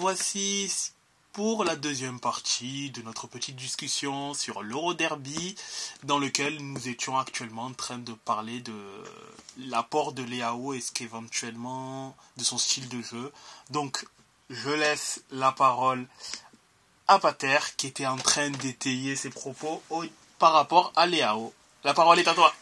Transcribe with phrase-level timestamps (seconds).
[0.00, 0.92] revoici
[1.34, 5.54] pour la deuxième partie de notre petite discussion sur l'Euro Derby,
[6.04, 8.72] dans lequel nous étions actuellement en train de parler de
[9.58, 13.30] l'apport de Léao et ce qu'éventuellement de son style de jeu.
[13.68, 14.06] Donc,
[14.48, 16.06] je laisse la parole
[17.06, 19.82] à Pater, qui était en train d'étayer ses propos
[20.38, 21.52] par rapport à Léao.
[21.84, 22.54] La parole est à toi.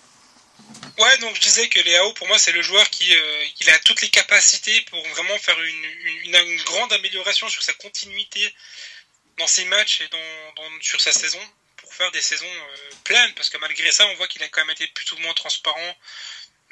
[0.99, 3.79] Ouais, donc je disais que Léao, pour moi, c'est le joueur qui euh, il a
[3.81, 5.85] toutes les capacités pour vraiment faire une,
[6.25, 8.53] une, grande amélioration sur sa continuité
[9.37, 11.41] dans ses matchs et dans, sur sa saison,
[11.77, 14.61] pour faire des saisons euh, pleines, parce que malgré ça, on voit qu'il a quand
[14.63, 15.97] même été plutôt moins transparent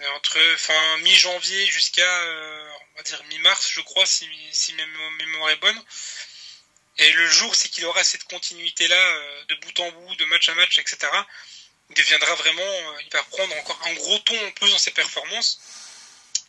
[0.01, 2.25] euh, entre fin mi-janvier jusqu'à,
[2.95, 4.87] on va dire, mi-mars, je crois, si, si ma
[5.19, 5.85] mémoire est bonne.
[6.99, 10.55] Et le jour, c'est qu'il aura cette continuité-là, de bout en bout, de match à
[10.55, 11.09] match, etc.,
[11.95, 15.61] deviendra vraiment, euh, il va prendre encore un gros ton en plus dans ses performances.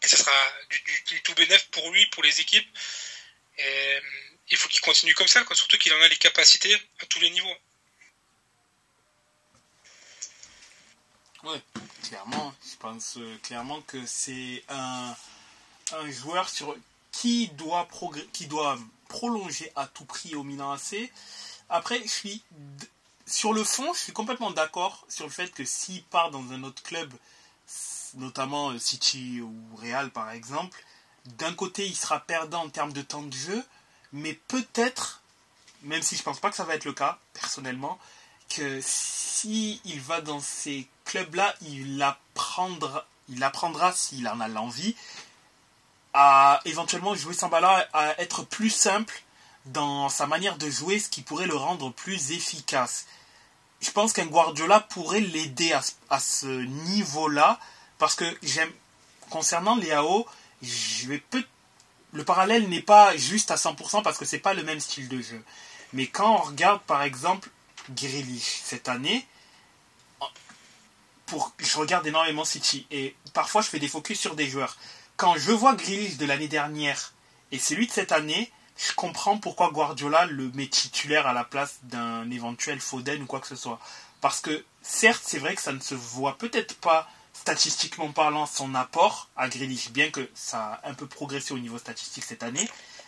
[0.02, 0.32] Et ce sera
[0.70, 2.68] du, tout bénéf pour lui, pour les équipes.
[3.58, 4.00] Et euh,
[4.50, 5.56] il faut qu'il continue comme ça, quoi.
[5.56, 7.56] surtout qu'il en a les capacités à tous les niveaux.
[11.44, 11.62] Ouais,
[12.04, 15.16] clairement, je pense euh, clairement que c'est un,
[15.92, 16.76] un joueur sur
[17.12, 17.88] qui doit,
[18.34, 18.78] qui doit
[19.08, 21.12] prolonger à tout prix au Milan AC.
[21.70, 22.44] Après, je suis
[23.28, 26.64] sur le fond, je suis complètement d'accord sur le fait que s'il part dans un
[26.64, 27.14] autre club,
[28.16, 30.82] notamment euh, City ou Real par exemple,
[31.26, 33.64] d'un côté il sera perdant en termes de temps de jeu,
[34.14, 35.22] mais peut-être,
[35.84, 38.00] même si je pense pas que ça va être le cas, personnellement,
[38.50, 44.96] que s'il il va dans ces clubs-là, il apprendra, il apprendra s'il en a l'envie,
[46.14, 49.22] à éventuellement jouer sans ballon, à être plus simple
[49.68, 53.06] dans sa manière de jouer, ce qui pourrait le rendre plus efficace
[53.82, 55.74] je pense qu'un Guardiola pourrait l'aider
[56.10, 57.60] à, ce niveau-là,
[57.98, 58.72] parce que j'aime,
[59.30, 60.26] concernant Léao,
[60.62, 61.44] je vais peut
[62.14, 65.22] le parallèle n'est pas juste à 100% parce que c'est pas le même style de
[65.22, 65.44] jeu.
[65.92, 67.50] Mais quand on regarde par exemple
[67.92, 69.28] Grealish cette année,
[71.26, 74.78] pour, je regarde énormément City et parfois je fais des focus sur des joueurs.
[75.18, 77.14] Quand je vois Grealish de l'année dernière
[77.52, 81.80] et celui de cette année, je comprends pourquoi Guardiola le met titulaire à la place
[81.84, 83.80] d'un éventuel Foden ou quoi que ce soit.
[84.22, 88.76] Parce que certes, c'est vrai que ça ne se voit peut-être pas statistiquement parlant son
[88.76, 92.68] apport à Grealish, bien que ça a un peu progressé au niveau statistique cette année,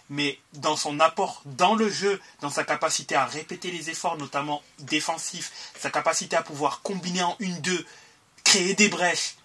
[0.09, 4.62] mais dans son apport dans le jeu, dans sa capacité à répéter les efforts, notamment
[4.79, 7.85] défensifs, sa capacité à pouvoir combiner en une-deux,
[8.44, 9.35] créer des brèches,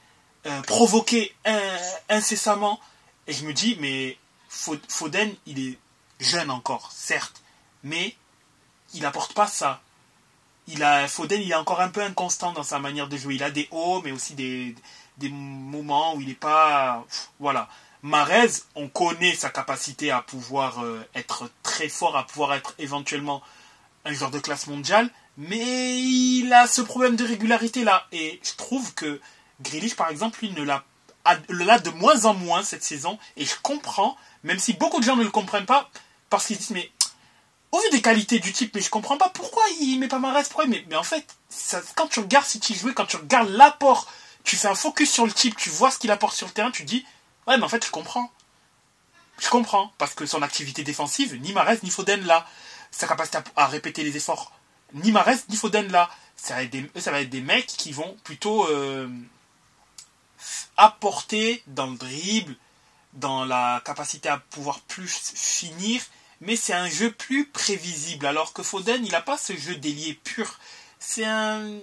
[0.46, 1.34] euh, provoquer
[2.08, 2.78] incessamment,
[3.26, 4.18] et je me dis, mais
[4.48, 5.78] Foden, il est
[6.24, 7.42] jeune encore, certes,
[7.82, 8.16] mais
[8.94, 9.80] il apporte pas ça.
[10.66, 13.34] Il a, Foden, il est encore un peu inconstant dans sa manière de jouer.
[13.34, 14.74] Il a des hauts, mais aussi des,
[15.18, 17.04] des moments où il n'est pas.
[17.38, 17.68] Voilà.
[18.02, 23.42] Marez, on connaît sa capacité à pouvoir euh, être très fort, à pouvoir être éventuellement
[24.04, 28.06] un joueur de classe mondiale, mais il a ce problème de régularité là.
[28.12, 29.20] Et je trouve que
[29.62, 30.84] Grealish, par exemple, lui, ne l'a
[31.48, 35.16] l'a de moins en moins cette saison, et je comprends, même si beaucoup de gens
[35.16, 35.90] ne le comprennent pas,
[36.36, 36.90] parce qu'ils disent, mais
[37.72, 40.48] au vu des qualités du type, mais je comprends pas pourquoi il met pas Marès,
[40.48, 41.26] pourquoi mais, mais en fait,
[41.96, 44.08] quand tu regardes City jouer, quand tu regardes l'apport,
[44.44, 46.70] tu fais un focus sur le type, tu vois ce qu'il apporte sur le terrain,
[46.70, 47.04] tu dis,
[47.46, 48.30] ouais, mais en fait, je comprends.
[49.40, 52.46] Je comprends, parce que son activité défensive, ni Marès, ni Foden là.
[52.90, 54.52] Sa capacité à, répéter les efforts,
[54.92, 56.08] ni Marès, ni Foden là.
[56.36, 59.08] Ça va être des, ça va être des mecs qui vont plutôt euh,
[60.76, 62.56] apporter dans le dribble,
[63.14, 66.02] dans la capacité à pouvoir plus finir,
[66.40, 68.26] mais c'est un jeu plus prévisible.
[68.26, 70.58] Alors que Foden, il n'a pas ce jeu d'ailier pur.
[70.98, 71.78] C'est un,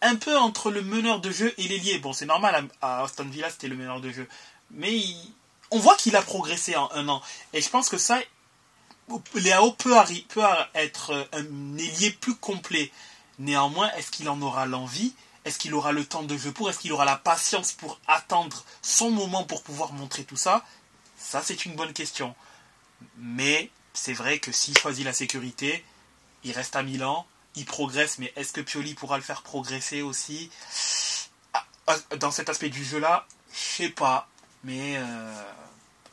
[0.00, 1.98] un peu entre le meneur de jeu et l'ailier.
[1.98, 4.28] Bon, c'est normal, à Aston Villa, c'était le meneur de jeu.
[4.70, 5.02] Mais
[5.70, 7.22] on voit qu'il a progressé en un an.
[7.52, 8.18] Et je pense que ça,
[9.34, 9.94] Léao peut,
[10.28, 10.42] peut
[10.74, 12.90] être un ailier plus complet.
[13.38, 15.14] Néanmoins, est-ce qu'il en aura l'envie?
[15.44, 16.70] Est-ce qu'il aura le temps de jeu pour?
[16.70, 20.64] Est-ce qu'il aura la patience pour attendre son moment pour pouvoir montrer tout ça?
[21.16, 22.34] Ça, c'est une bonne question.
[23.16, 25.84] Mais c'est vrai que s'il choisit la sécurité,
[26.44, 30.50] il reste à Milan, il progresse, mais est-ce que Pioli pourra le faire progresser aussi?
[31.52, 34.28] Ah, ah, Dans cet aspect du jeu-là, je sais pas.
[34.64, 35.42] Mais euh,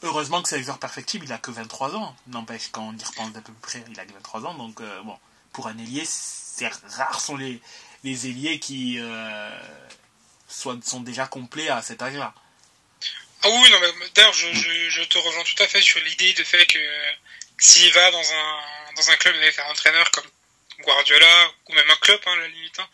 [0.03, 2.15] heureusement que c'est joueur perfectible, il a que 23 ans.
[2.27, 4.53] N'empêche, quand on y repense d'un peu plus près, il a que 23 ans.
[4.55, 5.17] Donc, euh, bon,
[5.53, 6.69] pour un ailier, c'est
[7.19, 7.61] sont les,
[8.03, 9.61] les ailiers qui euh,
[10.47, 12.33] sont déjà complets à cet âge-là.
[13.41, 16.65] Ah oui, non, mais d'ailleurs, je, te rejoins tout à fait sur l'idée de fait
[16.65, 16.79] que
[17.59, 20.29] s'il va dans un, dans un club avec un entraîneur comme
[20.79, 22.89] Guardiola, ou même un club, hein, à la limite, hein,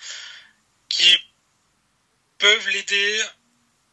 [0.90, 1.18] qui
[2.38, 3.24] peuvent l'aider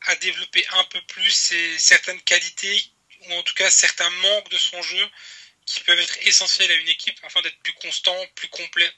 [0.06, 2.90] à développer un peu plus ses, certaines qualités,
[3.20, 5.10] ou en tout cas certains manques de son jeu,
[5.66, 8.90] qui peuvent être essentiels à une équipe afin d'être plus constant, plus complet.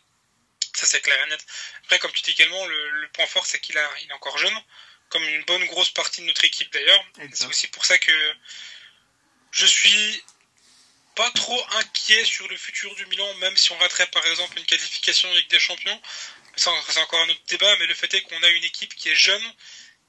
[0.75, 1.47] Ça, c'est clair et net.
[1.85, 4.59] Après, comme tu dis également, le, point fort, c'est qu'il il est encore jeune,
[5.09, 7.05] comme une bonne grosse partie de notre équipe d'ailleurs.
[7.33, 8.35] C'est aussi pour ça que
[9.53, 10.25] je suis
[11.15, 14.67] pas trop inquiet sur le futur du Milan, même si on raterait par exemple une
[14.67, 16.01] qualification avec des champions.
[16.57, 19.15] C'est encore un autre débat, mais le fait est qu'on a une équipe qui est
[19.15, 19.43] jeune,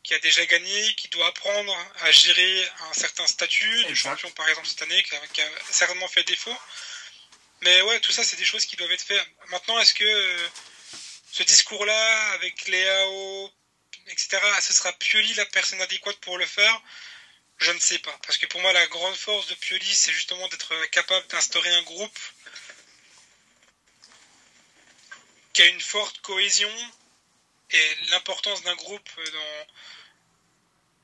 [0.04, 4.48] qui a déjà gagné, qui doit apprendre à gérer un certain statut de champion par
[4.48, 5.04] exemple cette année,
[5.34, 6.56] qui a, certainement fait défaut.
[7.62, 9.28] Mais ouais, tout ça c'est des choses qui doivent être faites.
[9.48, 10.48] Maintenant, est-ce que euh,
[11.32, 13.52] ce discours-là, avec Léao,
[14.08, 16.82] etc., ce sera Pioli la personne adéquate pour le faire?
[17.58, 18.18] Je ne sais pas.
[18.26, 21.84] Parce que pour moi, la grande force de Pioli, c'est justement d'être capable d'instaurer un
[21.84, 22.20] groupe
[25.54, 26.72] qui a une forte cohésion
[27.72, 29.68] et l'importance d'un groupe dans,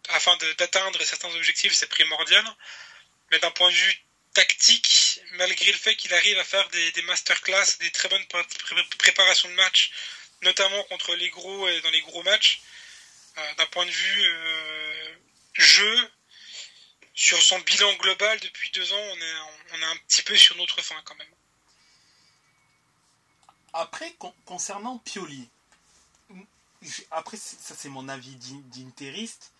[0.10, 2.46] afin d'atteindre certains objectifs, c'est primordial.
[3.32, 7.78] Mais d'un point de vue tactique, malgré le fait qu'il arrive à faire des, masterclass,
[7.80, 8.26] des très bonnes
[8.98, 9.92] préparations de match,
[10.42, 12.62] notamment contre les gros et dans les gros matchs,
[13.38, 15.16] euh, d'un point de vue euh,
[15.54, 16.12] jeu,
[17.22, 19.36] sur son bilan global depuis deux ans, on est,
[19.74, 21.28] on est un petit peu sur notre fin quand même.
[23.74, 25.48] Après, concernant Pioli,
[27.12, 28.36] après, ça c'est mon avis
[28.74, 29.52] d'interiste.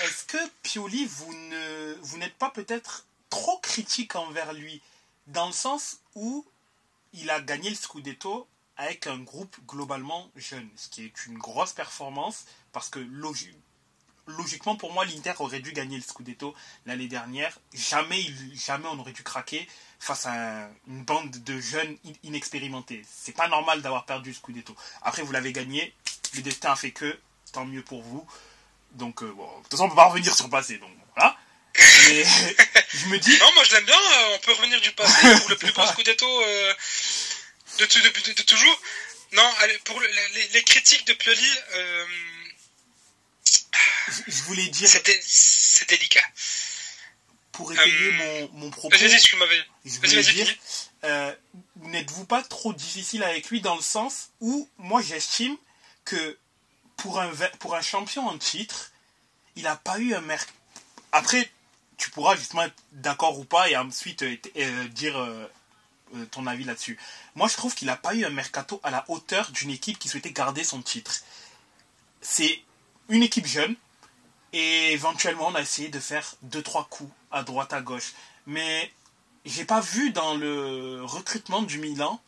[0.00, 1.32] Est-ce que Pioli, vous
[2.02, 4.82] vous n'êtes pas peut-être trop critique envers lui,
[5.28, 6.44] dans le sens où
[7.12, 11.72] il a gagné le Scudetto avec un groupe globalement jeune, ce qui est une grosse
[11.72, 12.98] performance, parce que
[14.36, 16.54] logiquement pour moi l'Inter aurait dû gagner le Scudetto
[16.86, 17.58] l'année dernière.
[17.72, 18.22] Jamais,
[18.54, 19.68] jamais on aurait dû craquer
[19.98, 23.02] face à une bande de jeunes inexpérimentés.
[23.10, 24.74] C'est pas normal d'avoir perdu le Scudetto.
[25.02, 25.94] Après vous l'avez gagné,
[26.34, 27.18] le destin a fait que,
[27.52, 28.26] tant mieux pour vous.
[28.92, 31.36] Donc euh, bon, de toute façon on peut pas revenir sur le passé, donc voilà.
[32.08, 32.24] Mais
[32.94, 33.38] je me dis.
[33.38, 33.94] Non, moi je l'aime bien.
[33.94, 36.74] Euh, on peut revenir du passé pour le plus beau Scudetto euh,
[37.78, 38.80] de, de, de, toujours.
[39.32, 39.48] Non,
[39.84, 41.50] pour les, critiques de Pioli.
[44.08, 44.88] Euh, je, voulais dire.
[44.88, 46.20] C'est délicat.
[47.52, 48.96] Pour étayer mon, mon propos.
[48.96, 49.46] Vas-y, excuse-moi.
[49.84, 50.56] Je voulais dire.
[51.82, 55.56] N'êtes-vous pas trop difficile avec lui dans le sens où moi j'estime
[56.04, 56.38] que
[56.96, 58.92] pour un, pour un champion en titre,
[59.56, 60.52] il n'a pas eu un mercato.
[61.12, 61.50] Après,
[61.96, 65.46] tu pourras justement être d'accord ou pas et ensuite euh, euh, dire euh,
[66.30, 66.98] ton avis là-dessus.
[67.34, 70.08] Moi, je trouve qu'il n'a pas eu un mercato à la hauteur d'une équipe qui
[70.08, 71.20] souhaitait garder son titre.
[72.20, 72.62] C'est
[73.08, 73.76] une équipe jeune
[74.52, 78.12] et éventuellement on a essayé de faire deux trois coups à droite à gauche.
[78.46, 78.92] Mais
[79.44, 82.20] j'ai pas vu dans le recrutement du Milan,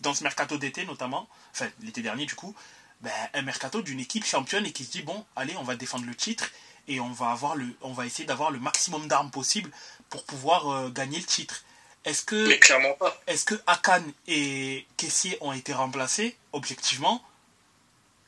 [0.00, 2.54] dans ce mercato d'été notamment, enfin l'été dernier du coup,
[3.00, 6.06] ben, un mercato d'une équipe championne et qui se dit bon, allez, on va défendre
[6.06, 6.50] le titre
[6.88, 9.70] et on va avoir le, on va essayer d'avoir le maximum d'armes possible
[10.08, 11.64] pour pouvoir euh, gagner le titre.
[12.04, 13.20] Est-ce que, Mais clairement pas.
[13.26, 16.36] Est-ce que Akan et Kessier ont été remplacés?
[16.52, 17.22] Objectivement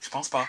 [0.00, 0.46] Je pense pas.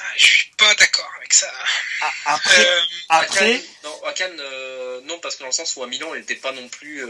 [0.00, 0.87] Ah, je suis pas d'accord
[1.28, 1.52] avec ça.
[2.00, 3.64] Ah, après, euh, après...
[3.84, 6.52] non, Akan, euh, non, parce que dans le sens où à Milan, il n'était pas
[6.52, 7.04] non plus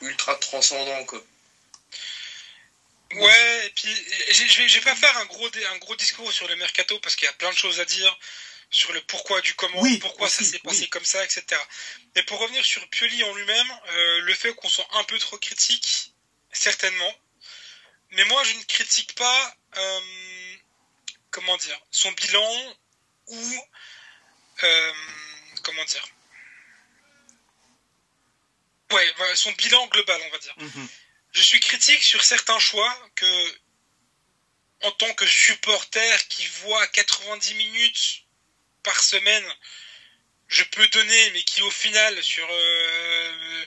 [0.00, 1.04] ultra transcendant.
[1.04, 1.22] Quoi.
[3.14, 3.88] Ouais, et puis
[4.30, 7.30] je vais, pas faire un gros, un gros discours sur le mercato parce qu'il y
[7.30, 8.18] a plein de choses à dire
[8.70, 11.44] sur le pourquoi du comment, pourquoi ça s'est passé comme ça, etc.
[12.14, 15.38] Mais pour revenir sur Pioli en lui-même, euh, le fait qu'on soit un peu trop
[15.38, 16.12] critique,
[16.52, 17.14] certainement.
[18.10, 20.00] Mais moi, je ne critique pas, euh,
[21.30, 22.76] comment dire, son bilan
[23.28, 23.66] ou,
[24.64, 24.92] euh,
[25.62, 26.08] comment dire,
[28.92, 30.54] ouais, son bilan global, on va dire.
[30.58, 30.88] Mhm
[31.32, 33.58] je suis critique sur certains choix que,
[34.82, 38.24] en tant que supporter qui voit 90 minutes
[38.82, 39.54] par semaine,
[40.48, 43.66] je peux donner, mais qui au final, sur euh,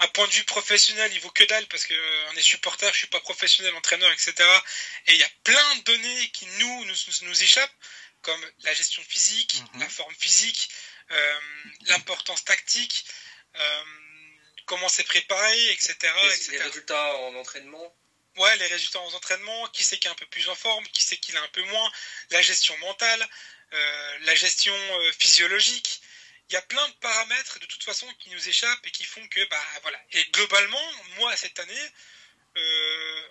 [0.00, 2.90] un point de vue professionnel, il vaut que dalle parce que euh, on est supporter,
[2.92, 4.34] je suis pas professionnel, entraîneur, etc.
[5.08, 7.76] Et il y a plein de données qui nous nous, nous échappent,
[8.22, 9.80] comme la gestion physique, mhm.
[9.80, 10.70] la forme physique,
[11.10, 11.40] euh,
[11.86, 13.04] l'importance tactique
[14.66, 15.96] comment c'est préparé, etc.
[16.50, 17.94] Les, résultats en entraînement
[18.36, 21.02] Ouais, les résultats en entraînement, qui c'est qui est un peu plus en forme, qui
[21.02, 21.92] c'est qui l'est un peu moins,
[22.30, 23.28] la gestion mentale,
[23.74, 26.00] euh, la gestion euh, physiologique.
[26.48, 29.26] Il y a plein de paramètres de toute façon qui nous échappent et qui font
[29.28, 30.00] que, bah voilà.
[30.12, 31.92] Et globalement, moi, cette année,
[32.56, 33.28] euh,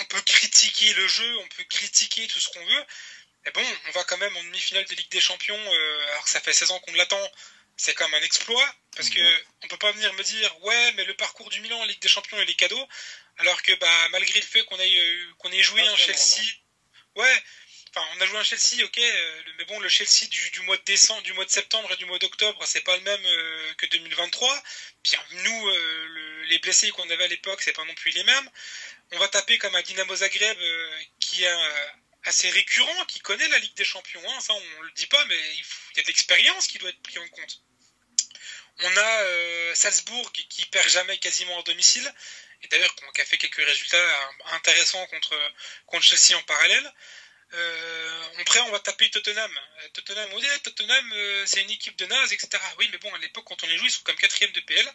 [0.00, 2.84] on, peut critiquer le jeu, on peut critiquer tout ce qu'on veut.
[3.46, 5.60] Mais bon, on va quand même en demi-finale de Ligue des Champions,
[6.10, 7.30] alors que ça fait 16 ans qu'on l'attend
[7.76, 9.20] c'est quand même un exploit parce que
[9.62, 12.08] on peut pas venir me dire ouais mais le parcours du Milan en Ligue des
[12.08, 12.88] Champions et les cadeaux
[13.38, 16.42] alors que bah malgré le fait qu'on ait euh, qu'on ait joué un Chelsea
[17.16, 17.42] ouais
[17.94, 20.82] Enfin, on a joué un Chelsea, ok, euh, mais bon, le Chelsea du, mois de
[20.82, 23.86] décembre, du mois de septembre et du mois d'octobre, c'est pas le même euh, que
[23.86, 24.62] 2023.
[25.02, 28.50] Puis nous, euh, les blessés qu'on avait à l'époque, c'est pas non plus les mêmes.
[29.12, 30.58] On va taper comme un Dynamo Zagreb
[31.20, 31.56] qui est
[32.26, 34.22] assez récurrent, qui connaît la Ligue des Champions.
[34.28, 34.40] Hein.
[34.40, 35.64] ça, on le dit pas, mais il,
[35.96, 37.62] y a de l'expérience qui doit être pris en compte.
[38.80, 42.14] On a Salzbourg qui perd jamais quasiment en domicile,
[42.62, 45.52] et d'ailleurs qui a fait quelques résultats intéressants contre,
[45.86, 46.92] contre Chelsea en parallèle.
[47.54, 49.50] Euh, après, on va taper Tottenham.
[49.82, 52.62] Euh, Tottenham, on dit eh, Tottenham, euh, c'est une équipe de naze, etc.
[52.78, 54.86] Oui, mais bon, à l'époque, quand on les joue, ils sont comme quatrième de PL.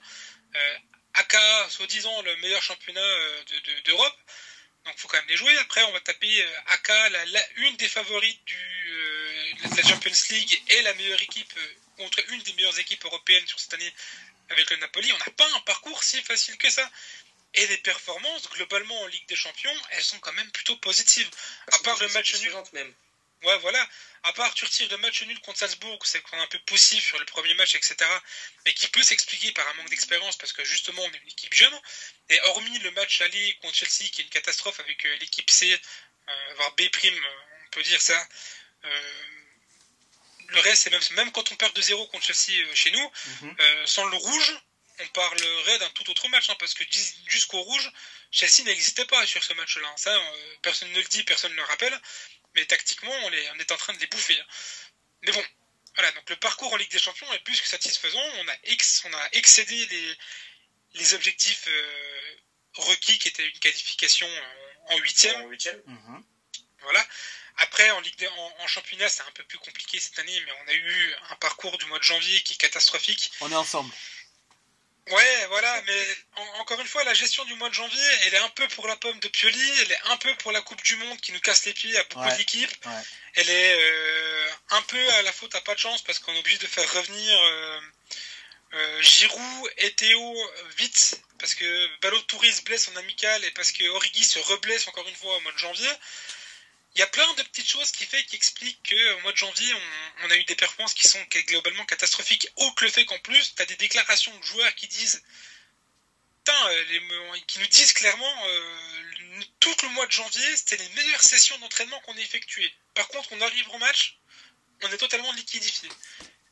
[0.55, 0.77] Euh,
[1.13, 3.15] AKA, soi-disant, le meilleur championnat
[3.85, 4.17] d'Europe.
[4.85, 5.55] Donc, faut quand même les jouer.
[5.59, 8.55] Après, on va taper AKA, la, une des favorites du,
[9.69, 11.53] de la Champions League et la meilleure équipe
[11.97, 13.93] contre une des meilleures équipes européennes sur cette année
[14.49, 15.11] avec le Napoli.
[15.13, 16.89] On n'a pas un parcours si facile que ça.
[17.53, 21.29] Et les performances, globalement, en Ligue des Champions, elles sont quand même plutôt positives.
[21.71, 22.53] À part le match nul.
[22.73, 22.93] Même.
[23.43, 23.89] Ouais, voilà.
[24.23, 27.25] À part, tu retires le match nul contre Salzbourg, c'est un peu poussif sur le
[27.25, 27.95] premier match, etc.
[28.65, 31.53] Mais qui peut s'expliquer par un manque d'expérience parce que justement, on est une équipe
[31.53, 31.73] jeune.
[32.29, 35.73] Et hormis le match aller contre Chelsea, qui est une catastrophe avec euh, l'équipe C,
[36.29, 37.19] euh, voire B', euh,
[37.65, 38.27] on peut dire ça.
[40.49, 43.87] le reste, c'est même, même quand on perd de 0 contre Chelsea chez nous, mhm.
[43.87, 44.53] sans le rouge,
[44.99, 46.83] on parlerait d'un tout autre match, hein, parce que
[47.27, 47.91] jusqu'au rouge,
[48.31, 49.93] Chelsea n'existait pas sur ce match-là.
[49.97, 51.97] Ça, euh, personne ne le dit, personne ne le rappelle,
[52.55, 54.39] mais tactiquement, on, est en train de les bouffer.
[54.39, 54.45] Hein.
[55.23, 55.43] Mais bon,
[55.95, 58.21] voilà, donc le parcours en Ligue des Champions est plus que satisfaisant.
[58.21, 58.55] On a,
[59.05, 60.17] on a excédé
[60.93, 62.35] les, objectifs euh,
[62.75, 64.29] requis, qui étaient une qualification
[64.89, 65.51] en huitième.
[65.85, 66.23] Mhm.
[66.81, 67.05] Voilà.
[67.57, 68.29] Après, en, Ligue
[68.59, 71.77] en, championnat, c'est un peu plus compliqué cette année, mais on a eu un parcours
[71.77, 73.31] du mois de janvier qui est catastrophique.
[73.41, 73.93] On est ensemble.
[75.09, 76.07] Ouais, voilà, mais
[76.59, 78.95] encore une fois, la gestion du mois de janvier, elle est un peu pour la
[78.95, 81.65] pomme de Pioli, elle est un peu pour la Coupe du Monde qui nous casse
[81.65, 82.85] les pieds à beaucoup d'équipes.
[83.35, 86.39] Elle est euh, un peu à la faute à pas de chance parce qu'on est
[86.39, 87.81] obligé de faire revenir euh,
[88.73, 93.83] euh, Giroud et Théo vite parce que Balotelli se blesse en amical et parce que
[93.89, 95.89] Origi se reblesse encore une fois au mois de janvier
[96.95, 99.73] il y a plein de petites choses qui fait qui expliquent qu'au mois de janvier,
[100.23, 102.49] on, a eu des performances qui sont globalement catastrophiques.
[102.57, 105.23] Autre le fait qu'en plus, tu as des déclarations de joueurs qui disent,
[106.49, 111.57] euh, qui nous disent clairement, euh, tout le mois de janvier, c'était les meilleures sessions
[111.59, 112.73] d'entraînement qu'on ait effectuées.
[112.93, 114.17] Par contre, on arrive au match,
[114.81, 115.89] on est totalement liquidifié.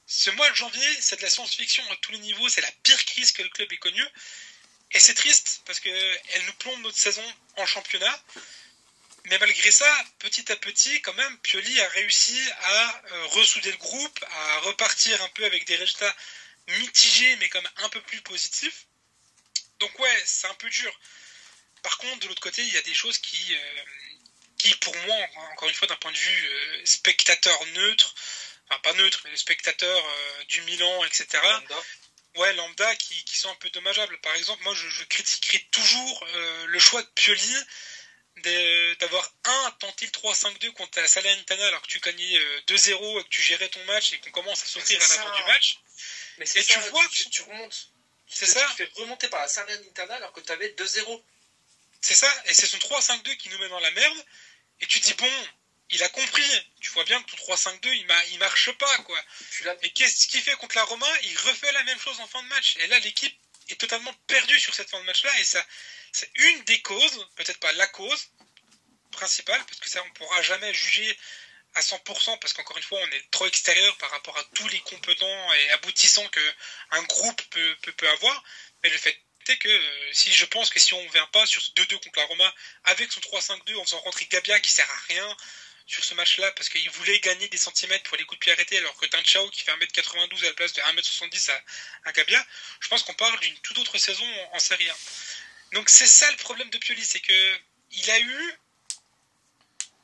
[0.07, 3.03] Ce mois de janvier, c'est de la science-fiction à tous les niveaux, c'est la pire
[3.05, 4.07] crise que le club ait connue.
[4.91, 8.23] Et c'est triste parce qu'elle nous plombe notre saison en championnat.
[9.25, 13.77] Mais malgré ça, petit à petit, quand même, Pioli a réussi à euh, ressouder le
[13.77, 16.15] groupe, à repartir un peu avec des résultats
[16.67, 18.85] mitigés, mais quand même un peu plus positifs.
[19.79, 20.99] Donc ouais, c'est un peu dur.
[21.83, 23.81] Par contre, de l'autre côté, il y a des choses qui, euh,
[24.57, 25.17] qui pour moi,
[25.53, 28.13] encore une fois, d'un point de vue euh, spectateur neutre,
[28.69, 30.03] enfin pas neutre, mais le spectateur
[30.47, 31.27] du Milan, etc.
[31.43, 31.83] Lambda.
[32.35, 34.19] Ouais, lambda, qui, sont un peu dommageables.
[34.19, 36.27] Par exemple, moi, je, je critiquerai toujours
[36.67, 37.55] le choix de Pioli
[38.99, 43.23] d'avoir un tenté le 3-5-2 contre la Salernitana alors que tu gagnais 2-0 euh, et
[43.23, 45.79] que tu gérais ton match et qu'on commence à sortir à la fin du match.
[46.37, 47.91] Mais et tu vois que tu, remontes.
[48.27, 48.65] C'est ça.
[48.69, 51.23] Tu fais remonter par la Salernitana alors que tu avais 2-0.
[52.01, 54.25] C'est ça, et c'est son 3-5-2 qui nous met dans la merde.
[54.79, 55.47] Et tu dis, bon,
[55.89, 56.65] il a compris.
[56.79, 59.19] Tu vois bien que ton 3-5-2, il, il marche pas, quoi.
[59.81, 61.07] Et qu'est-ce qu'il fait contre la Roma?
[61.23, 62.77] Il refait la même chose en fin de match.
[62.77, 65.39] Et là, l'équipe est totalement perdue sur cette fin de match-là.
[65.39, 65.65] Et ça,
[66.11, 68.29] c'est une des causes, peut-être pas la cause
[69.11, 71.17] principale, parce que ça, on pourra jamais juger
[71.75, 74.79] à 100%, parce qu'encore une fois, on est trop extérieur par rapport à tous les
[74.81, 78.43] compétents et aboutissants qu'un groupe peut, peut, avoir.
[78.83, 81.45] Mais le fait est que euh, si je pense que si on ne vient pas
[81.47, 84.89] sur ce 2-2 contre la Roma avec son 3-5-2 en faisant rentrer Gabia qui sert
[84.89, 85.37] à rien
[85.87, 88.77] sur ce match-là parce qu'il voulait gagner des centimètres pour les coups de pied arrêtés
[88.77, 91.51] alors que t'as un Chao qui fait 1m92 à la place de 1m70
[92.05, 92.45] à, Gabia,
[92.79, 94.95] je pense qu'on parle d'une toute autre saison en, en Série A.
[95.73, 97.59] Donc c'est ça le problème de Pioli, c'est que
[97.91, 98.59] il a eu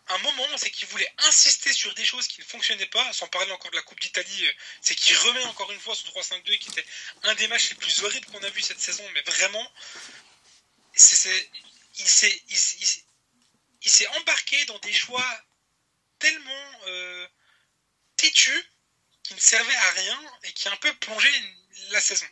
[0.07, 3.51] un moment, c'est qu'il voulait insister sur des choses qui ne fonctionnaient pas, sans parler
[3.51, 6.69] encore de la Coupe d'Italie, euh, c'est qu'il remet encore une fois son 3-5-2 qui
[6.69, 6.86] était
[7.24, 9.74] un des matchs les plus horribles qu'on a vu cette saison, mais vraiment,
[10.93, 11.50] c'est,
[11.98, 12.43] il s'est
[13.81, 15.25] il, s'est embarqué dans des choix
[16.19, 17.27] tellement euh,
[18.15, 18.63] têtus
[19.24, 21.29] qui ne servaient à rien et qui a un peu plongé
[21.89, 22.27] la saison.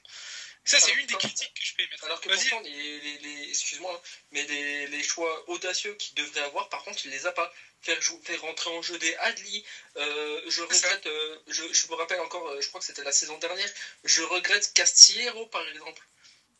[0.65, 2.05] Ça, c'est une des critiques que je peux émettre.
[2.05, 7.05] Alors que pourtant, les, excuse-moi, hein, mais les, choix audacieux qu'il devrait avoir, par contre,
[7.05, 7.53] il les a pas.
[7.81, 9.65] Faire, faire rentrer en jeu des Adli,
[9.97, 13.37] euh, je regrette, euh, je, me rappelle encore, euh, je crois que c'était la saison
[13.39, 13.69] dernière,
[14.05, 16.01] je regrette Castillero, par exemple.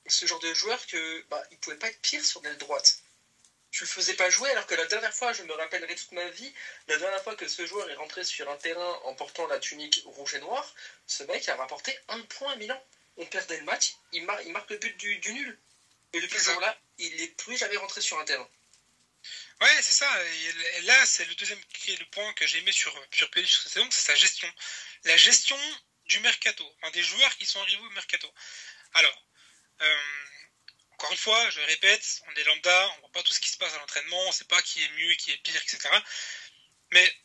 [0.07, 2.99] Ce genre de joueur que, bah, il pouvait pas être pire sur l'aile droite.
[3.71, 6.27] tu le faisais pas jouer alors que la dernière fois, je me rappellerai toute ma
[6.27, 6.53] vie,
[6.89, 10.03] la dernière fois que ce joueur est rentré sur un terrain en portant la tunique
[10.05, 10.75] rouge et noire,
[11.07, 12.83] ce mec a rapporté un point à Milan.
[13.17, 15.59] On perdait le match, il, il marque le but du, nul.
[16.13, 18.49] Et depuis ce jour-là, il n'est plus jamais rentré sur un terrain.
[19.61, 20.25] Ouais, c'est ça.
[20.77, 24.05] Et là, c'est le deuxième le point que j'ai aimé sur, sur cette saison, c'est
[24.07, 24.51] sa gestion.
[25.05, 25.57] La gestion
[26.05, 28.31] du mercato, des joueurs qui sont arrivés au mercato.
[28.93, 29.23] Alors,
[29.81, 30.01] euh,
[30.91, 33.57] encore une fois, je répète, on est lambda, on voit pas tout ce qui se
[33.57, 35.89] passe à l'entraînement, on sait pas qui est mieux, qui est pire, etc.
[36.91, 37.15] Mais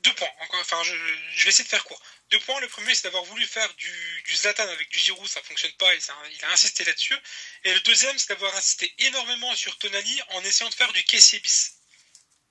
[0.00, 0.28] deux points.
[0.54, 2.02] enfin, je, vais essayer de faire court.
[2.32, 2.60] Deux points.
[2.60, 5.94] Le premier, c'est d'avoir voulu faire du, du, Zlatan avec du Giroud, ça fonctionne pas.
[5.94, 6.00] Il,
[6.32, 7.16] il a insisté là-dessus.
[7.64, 11.40] Et le deuxième, c'est d'avoir insisté énormément sur Tonali en essayant de faire du caissier
[11.40, 11.74] bis.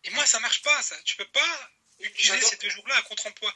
[0.03, 0.81] Et moi, ça marche pas.
[0.83, 3.53] Ça, tu peux pas utiliser ces deux jours-là à contre-emploi.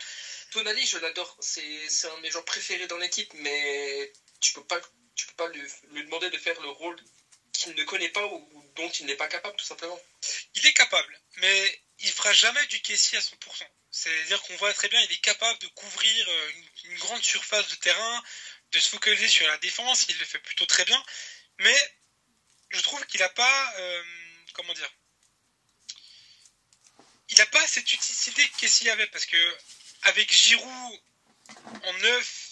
[0.52, 1.38] Tonali, je l'adore.
[1.40, 4.82] C'est un de mes joueurs préférés dans l'équipe, mais tu peux pas
[5.16, 6.98] tu peux pas lui, demander de faire le rôle
[7.54, 10.00] qu'il ne connaît pas ou dont il n'est pas capable, tout simplement.
[10.56, 13.64] Il est capable, mais il fera jamais du caissier à 100%.
[13.96, 16.52] C'est-à-dire qu'on voit très bien, il est capable de couvrir euh,
[16.84, 18.24] une, grande surface de terrain,
[18.74, 21.02] de se focaliser sur la défense, il le fait plutôt très bien,
[21.60, 21.96] mais
[22.72, 24.04] je trouve qu'il n'a pas, euh,
[24.52, 24.92] comment dire,
[27.30, 29.58] il n'a pas cette utilité que caissier avait, parce que
[30.02, 31.02] avec Giroud
[31.84, 32.45] en neuf,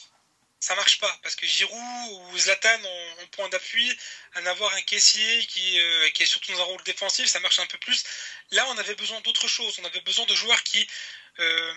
[0.64, 3.98] ça marche pas parce que Giroud ou Zlatan ont, point d'appui
[4.36, 7.60] à n'avoir un caissier qui, euh, qui est surtout dans un rôle défensif, ça marche
[7.60, 8.02] un peu plus.
[8.52, 9.78] Là, on avait besoin d'autre chose.
[9.80, 10.88] On avait besoin de joueurs qui
[11.40, 11.74] euh,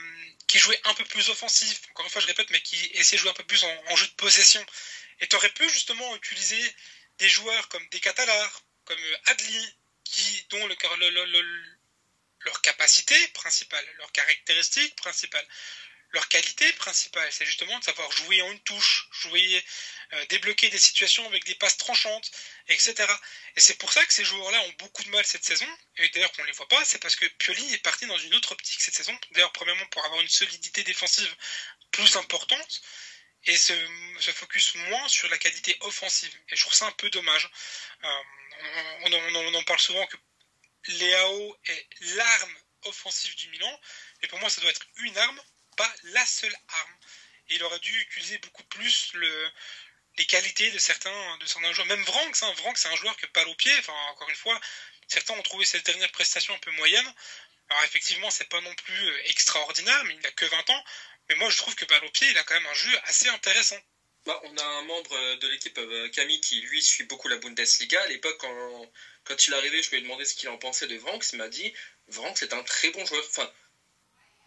[0.47, 1.81] qui jouaient un peu plus offensif.
[1.90, 4.07] Encore une fois, je répète, mais qui essaient de jouer un peu plus en, jeu
[4.07, 4.64] de possession.
[5.19, 6.76] Et tu aurais pu justement utiliser
[7.19, 10.76] des joueurs comme des Catalars, comme euh, Adli, qui dont le,
[12.40, 15.47] leur capacité principale, leur caractéristique principale
[16.16, 19.62] leur qualité principale, c'est justement de savoir jouer en une touche, jouer,
[20.14, 22.30] euh, débloquer des situations avec des passes tranchantes,
[22.68, 22.94] etc.
[23.54, 25.68] Et c'est pour ça que ces joueurs-là ont beaucoup de mal cette saison,
[25.99, 28.35] et d'ailleurs qu'on ne les voit pas, c'est parce que Pioli est parti dans une
[28.35, 31.37] autre optique cette saison, d'ailleurs premièrement pour avoir une solidité défensive
[31.90, 32.80] plus importante,
[33.44, 33.75] et se,
[34.32, 36.35] focus moins sur la qualité offensive.
[36.48, 37.48] Et je trouve ça un peu dommage.
[38.05, 38.22] Euh,
[39.02, 40.16] on, on, en parle souvent que
[40.88, 43.81] Léao est l'arme offensive du Milan,
[44.22, 45.42] et pour moi ça doit être une arme,
[45.76, 46.96] pas la seule arme.
[47.48, 49.50] Et il aurait dû utiliser beaucoup plus le,
[50.18, 51.86] les qualités de certains, de certains joueurs.
[51.86, 53.72] Même Vranks, hein, Vranks c'est un joueur que pas au pied.
[53.78, 54.58] Enfin, encore une fois,
[55.08, 57.14] certains ont trouvé cette dernière prestation un peu moyenne.
[57.68, 60.84] Alors effectivement, c'est pas non plus euh, extraordinaire, mais il n'a que 20 ans.
[61.28, 63.28] Mais moi, je trouve que balle au pied, il a quand même un jeu assez
[63.28, 63.78] intéressant.
[64.24, 67.36] Bah, on a un membre euh, de l'équipe, euh, Camille, qui lui suit beaucoup la
[67.36, 68.00] Bundesliga.
[68.02, 70.96] À l'époque, quand, il est arrivé, je lui ai demandé ce qu'il en pensait de
[70.96, 71.32] Vranks.
[71.32, 71.72] Il m'a dit
[72.08, 73.24] Vranks est un très bon joueur.
[73.28, 73.50] Enfin,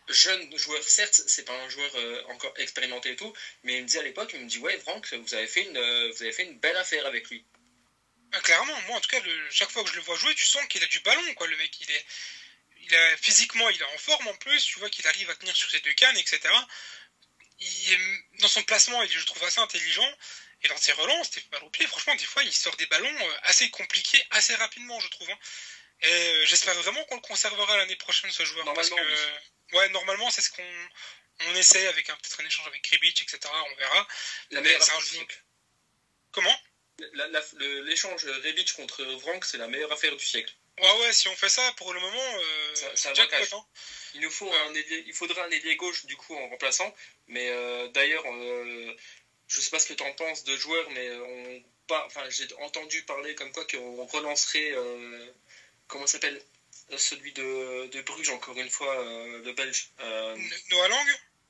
[0.10, 3.88] jeune joueur, certes, c'est pas un joueur euh, encore expérimenté et tout, mais il me
[3.88, 6.32] dit à l'époque, il me dit ouais, Franck, vous avez fait une, euh, vous avez
[6.32, 7.46] fait une belle affaire avec lui.
[8.32, 10.66] Ah, clairement, moi en tout cas, chaque fois que je le vois jouer, tu sens
[10.68, 11.80] qu'il a du ballon, quoi, le mec.
[11.82, 12.06] Il est,
[12.82, 14.64] il a, physiquement, il est en forme en plus.
[14.64, 16.42] Tu vois qu'il arrive à tenir sur ses deux cannes, etc.
[17.60, 17.98] Il
[18.40, 20.18] dans son placement, il, je trouve assez intelligent.
[20.62, 23.08] Et dans ses relances, des balles au pied, franchement, des fois, il sort des ballons
[23.08, 25.30] euh, assez compliqués, assez rapidement, je trouve.
[25.30, 25.38] Hein.
[26.02, 28.66] Et j'espère vraiment qu'on le conservera l'année prochaine, ce joueur.
[28.74, 28.96] Parce que,
[29.74, 30.90] Ouais, normalement, c'est ce qu'on
[31.48, 33.40] on essaie avec peut-être un échange avec Kribic, etc.
[33.46, 34.08] On verra.
[34.52, 35.26] La meilleure affaire du
[36.32, 36.56] Comment?
[37.86, 40.54] L'échange Rebic contre Vrank, c'est la meilleure affaire du siècle.
[40.80, 43.66] Ouais, ouais, si on fait ça, pour le moment, euh, ça, hein.
[44.14, 46.94] Il nous faut un il faudra un ailier gauche, du coup, en remplaçant.
[47.28, 48.96] Mais euh, d'ailleurs, euh,
[49.48, 51.64] je sais pas ce que tu en penses de joueurs, mais on,
[52.06, 54.74] enfin, j'ai entendu parler comme quoi qu'on relancerait,
[55.88, 56.42] comment s'appelle?
[56.98, 59.92] Celui de, de, Bruges, encore une fois, euh, le belge.
[60.00, 60.38] Euh...
[60.72, 61.08] Noah Lang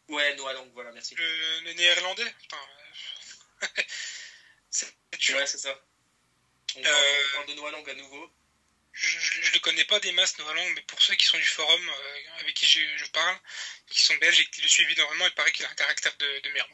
[0.10, 1.16] Ouais, Noah Lang, voilà, merci.
[1.16, 2.24] Le, néerlandais
[3.64, 3.68] euh,
[4.70, 5.38] C'est dur.
[5.38, 5.80] Ouais, c'est ça.
[6.76, 8.32] On parle, euh, de Noah Lang à nouveau.
[8.92, 11.44] Je ne le connais pas des masses, Noah Lang, mais pour ceux qui sont du
[11.44, 11.92] forum
[12.40, 13.40] avec qui je, parle,
[13.88, 16.40] qui sont belges et qui le suivent énormément, il paraît qu'il a un caractère de,
[16.40, 16.70] de merde.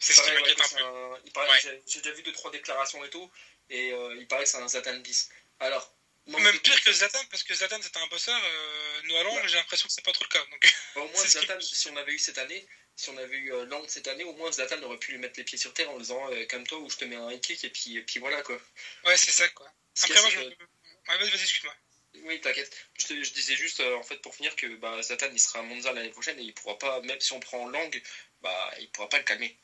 [0.00, 1.80] C'est ce qui m'inquiète un peu.
[1.86, 3.30] J'ai déjà vu deux trois déclarations et tout,
[3.70, 5.28] et il paraît que c'est un Satan bis.
[5.60, 5.94] Alors,
[6.26, 9.86] même pire que Zatan, parce que Zatan c'était un bosseur, euh, nous allons, j'ai l'impression
[9.86, 10.44] que c'est pas trop le cas.
[10.50, 10.74] Donc...
[10.94, 13.66] Bah, au moins Zatan, si on avait eu cette année, si on avait eu euh,
[13.66, 15.98] Lang cette année, au moins Zatan aurait pu lui mettre les pieds sur terre en
[15.98, 18.42] disant euh, comme toi ou je te mets un kick et puis, et puis voilà
[18.42, 18.58] quoi.
[19.04, 19.70] Ouais, c'est ça quoi.
[20.02, 20.40] Après, moi, je...
[20.40, 21.74] Ouais, vas-y, vas excuse-moi.
[22.22, 22.74] Oui, t'inquiète.
[22.98, 25.92] Je, disais juste, euh, en fait, pour finir, que bah, Zatan, il sera à Monza
[25.92, 28.02] l'année prochaine et il pourra pas, même si on prend Lang,
[28.40, 29.56] bah, il pourra pas le calmer.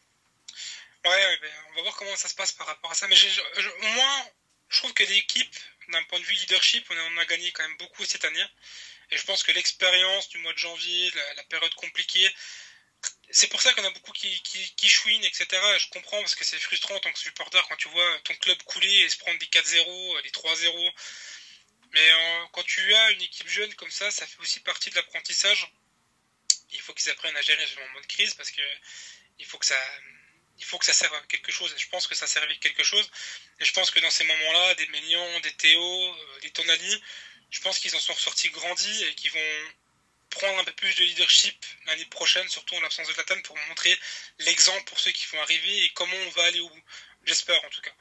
[1.04, 1.38] Ouais, ouais
[1.70, 3.06] on va voir comment ça se passe par rapport à ça.
[3.08, 4.26] Mais au moins,
[4.70, 5.56] je trouve que l'équipe,
[5.88, 8.46] d'un point de vue leadership, on a, gagné quand même beaucoup cette année.
[9.10, 12.32] Et je pense que l'expérience du mois de janvier, la, période compliquée,
[13.30, 15.46] c'est pour ça qu'on a beaucoup qui, qui, qui chouinent, etc.
[15.78, 18.62] Je comprends parce que c'est frustrant en tant que supporter quand tu vois ton club
[18.62, 20.92] couler et se prendre des 4-0, des 3-0.
[21.92, 24.94] Mais euh, quand tu as une équipe jeune comme ça, ça fait aussi partie de
[24.94, 25.72] l'apprentissage.
[26.70, 28.62] Il faut qu'ils apprennent à gérer ce moment de crise parce que
[29.40, 29.80] il faut que ça,
[30.60, 31.72] il faut que ça serve à quelque chose.
[31.74, 33.10] Et je pense que ça servait à quelque chose.
[33.58, 37.02] Et je pense que dans ces moments-là, des Ménions, des Théo, euh, des Tonali,
[37.50, 39.72] je pense qu'ils en sont ressortis grandis et qu'ils vont
[40.30, 43.98] prendre un peu plus de leadership l'année prochaine, surtout en l'absence de Zlatan, pour montrer
[44.40, 46.82] l'exemple pour ceux qui vont arriver et comment on va aller au bout.
[47.24, 47.92] J'espère en tout cas.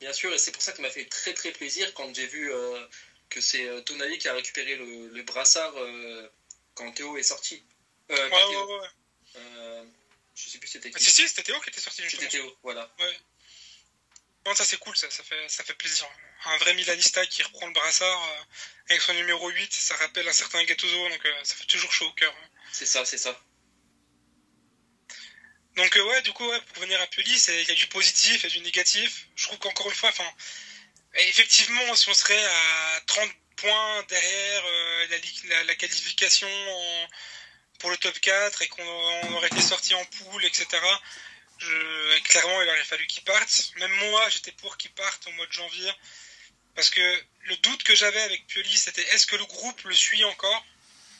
[0.00, 2.26] Bien sûr, et c'est pour ça que ça m'a fait très très plaisir quand j'ai
[2.26, 2.86] vu euh,
[3.30, 6.28] que c'est euh, Tonali qui a récupéré le, brassard euh,
[6.74, 7.62] quand Théo est sorti.
[8.10, 9.84] ouais, ouais, ouais,
[10.34, 10.96] je sais plus c'était qui.
[10.96, 12.02] Ah, si, si, c'était Théo qui était sorti.
[12.08, 12.92] C'était Théo, voilà.
[12.98, 13.18] Ouais.
[14.54, 16.06] Ça c'est cool, ça, ça, fait, ça fait plaisir.
[16.44, 18.46] Un vrai Milanista qui reprend le brassard
[18.90, 22.12] avec son numéro 8, ça rappelle un certain Gattuso, donc ça fait toujours chaud au
[22.12, 22.34] cœur.
[22.36, 22.48] Hein.
[22.70, 23.40] C'est ça, c'est ça.
[25.76, 28.60] Donc ouais, du coup, pour venir à Puli, il y a du positif et du
[28.60, 29.26] négatif.
[29.34, 30.30] Je trouve qu'encore une fois, enfin,
[31.14, 35.06] effectivement, si on serait à 30 points derrière euh,
[35.44, 36.48] la, la, qualification
[37.78, 40.66] pour le top 4 et qu'on aurait été sorti en poule, etc.,
[41.58, 43.72] je, clairement, il aurait fallu qu'il parte.
[43.76, 45.90] Même moi, j'étais pour qu'il parte au mois de janvier.
[46.74, 50.24] Parce que le doute que j'avais avec Pioli, c'était est-ce que le groupe le suit
[50.24, 50.64] encore?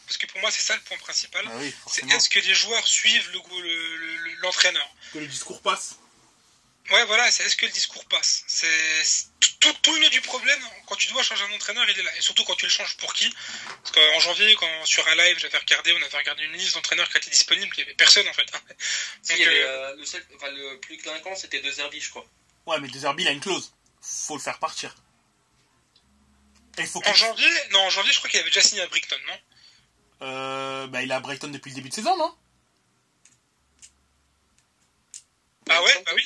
[0.06, 1.44] Parce que pour moi c'est ça le point principal.
[1.46, 3.30] Ah c'est est-ce que les joueurs suivent
[4.42, 5.96] l'entraîneur le, Que le discours passe.
[6.90, 8.44] Ouais, voilà, c'est est-ce que le discours passe.
[8.46, 8.66] C'est
[9.60, 12.16] tout, tout le du problème quand tu dois changer un entraîneur, il est là.
[12.16, 13.32] Et surtout quand tu le changes pour qui?
[13.82, 17.08] Parce qu'en janvier, quand sur un live, j'avais regardé, on avait regardé une liste d'entraîneurs
[17.08, 18.46] qui étaient disponibles, il n'y avait personne en fait.
[19.30, 22.10] Il y avait, euh, euh, le, seul, enfin, le plus clinquant, c'était De Zerbi, je
[22.10, 22.26] crois.
[22.66, 23.72] Ouais, mais De Zerbi, il a une clause.
[24.02, 24.94] Faut le faire partir.
[26.86, 29.38] faut en janvier, non, en janvier, je crois qu'il avait déjà signé à Brighton, non?
[30.22, 32.36] Euh, bah, il a Brighton depuis le début de saison, non?
[35.70, 36.24] Ah ouais, bah oui.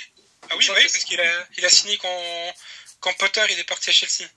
[0.50, 2.54] Ah oui, bah oui parce qu'il a, il a signé quand,
[3.00, 4.28] quand Potter il est parti à Chelsea.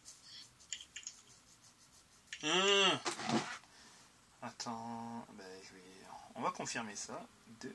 [2.43, 3.00] Mmh.
[4.41, 5.84] Attends, bah, je vais...
[6.36, 7.26] on va confirmer ça.
[7.62, 7.74] De...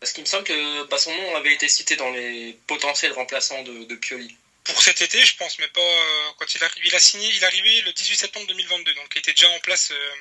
[0.00, 3.62] Parce qu'il me semble que bah, son nom avait été cité dans les potentiels remplaçants
[3.62, 6.86] de, de Pioli pour cet été, je pense, mais pas euh, quand il arrive.
[6.86, 9.60] Il a signé, il est arrivé le 18 septembre 2022, donc il était déjà en
[9.60, 9.90] place.
[9.90, 10.14] Euh,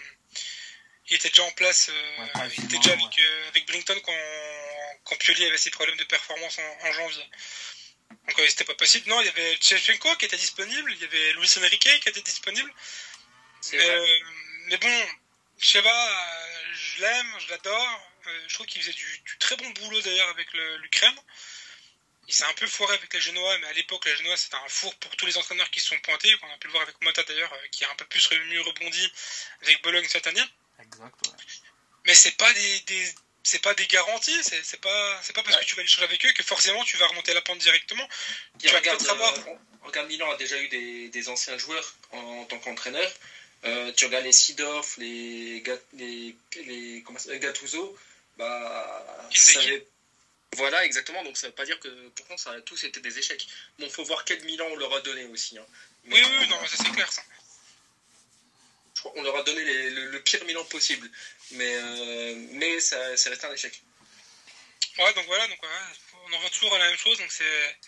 [1.10, 1.90] il était déjà en place.
[1.90, 4.14] Euh, il était déjà avec, avec Blinton quand,
[5.04, 7.30] quand Pioli avait ses problèmes de performance en, janvier.
[8.10, 9.10] Donc c'était pas possible.
[9.10, 12.22] Non, il y avait Chechenko qui était disponible, il y avait Luis Enrique qui était
[12.22, 12.72] disponible.
[13.74, 15.06] Mais, bon,
[15.84, 16.10] pas,
[16.74, 18.12] je l'aime, je l'adore.
[18.48, 21.16] je trouve qu'il faisait du, du, très bon boulot d'ailleurs avec l'Ukraine
[22.32, 24.70] il s'est un peu foiré avec les Genois, mais à l'époque, les Genois, c'était un
[24.70, 26.34] four pour tous les entraîneurs qui se sont pointés.
[26.44, 28.62] On a pu le voir avec Mota d'ailleurs, euh, qui a un peu plus mieux
[28.62, 29.12] rebondi
[29.64, 30.44] avec Bologne cette année.
[30.80, 31.14] Exact,
[32.06, 36.06] Mais c'est pas des, c'est pas des garanties, c'est pas, parce que tu vas échanger
[36.06, 38.08] avec eux que forcément tu vas remonter la pente directement.
[38.60, 39.34] tu regarde, avoir...
[39.34, 43.12] Euh, regarde, Milan a déjà eu des, anciens joueurs en, tant qu'entraîneur.
[43.64, 47.04] Euh, tu regardes les Sidorf, les, les, les,
[47.40, 47.98] Gattuso,
[48.38, 49.06] bah,
[50.56, 51.24] voilà, exactement.
[51.24, 53.48] Donc ça veut pas dire que pourtant ça a tous été des échecs.
[53.80, 55.58] Bon, faut voir quel Milan on leur a donné aussi.
[55.58, 55.66] Hein.
[56.06, 57.24] oui, oui, non, ça c'est clair ça.
[59.02, 61.10] Qu'on leur a donné le, pire Milan possible,
[61.52, 63.82] mais euh, mais ça, resté un échec.
[64.98, 65.60] Ouais, donc voilà, donc
[66.26, 67.18] on en revient toujours à la même chose.
[67.18, 67.80] Donc c'est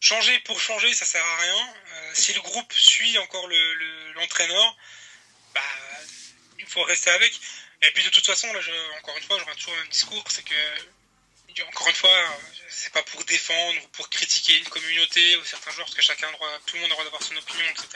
[0.00, 1.74] changer pour changer, ça sert à rien.
[1.92, 3.46] Euh, si le groupe suit encore
[4.14, 5.60] l'entraîneur, le, bah
[6.58, 7.38] il faut rester avec.
[7.82, 8.60] Et puis de toute façon, là,
[8.98, 10.54] encore une fois, j'aurai toujours le même discours, c'est que
[11.68, 15.86] encore une fois, c'est pas pour défendre ou pour critiquer une communauté ou certains joueurs,
[15.86, 17.86] parce que chacun droit, tout le monde a le droit d'avoir son opinion, etc.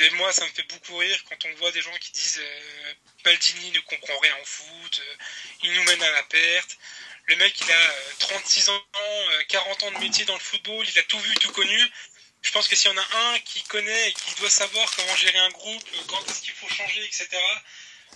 [0.00, 2.94] Mais moi, ça me fait beaucoup rire quand on voit des gens qui disent euh,
[3.22, 5.16] Baldini ne comprend rien en foot, euh,
[5.62, 6.78] il nous mène à la perte.
[7.26, 8.82] Le mec, il a 36 euh, ans,
[9.48, 11.80] 40 ans de métier dans le football, il a tout vu, tout connu.
[12.42, 15.14] Je pense que s'il y en a un qui connaît et qui doit savoir comment
[15.16, 17.28] gérer un groupe, quand est-ce qu'il faut changer, etc.,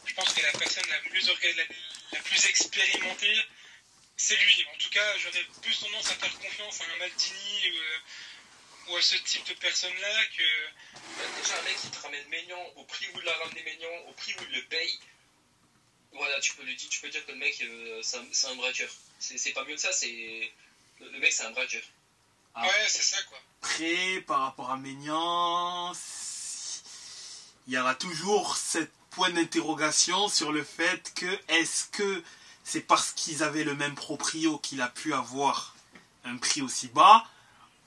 [0.06, 3.38] je pense que la personne la plus, expérimentée,
[4.16, 4.66] c'est lui.
[4.74, 7.98] En tout cas, j'aurais plus tendance à faire confiance à un Maldini euh,
[8.88, 10.98] ou à ce type de personne-là que.
[11.16, 14.08] Bah, déjà, un mec qui te ramène Maignan au prix où il l'a ramené Maignan,
[14.08, 14.98] au prix où il le paye.
[16.12, 18.90] Voilà, tu peux lui dire, tu peux dire que le mec, euh, c'est un, braqueur.
[19.18, 20.52] C'est pas mieux que ça, c'est.
[21.00, 21.82] Le, mec, c'est un braqueur.
[22.54, 22.62] Ah.
[22.62, 23.38] Ouais, c'est ça, quoi.
[23.62, 25.92] Après, par rapport à Maignan,
[27.66, 32.22] il y aura toujours cette point d'interrogation sur le fait que est-ce que
[32.62, 35.74] c'est parce qu'ils avaient le même proprio qu'il a pu avoir
[36.24, 37.26] un prix aussi bas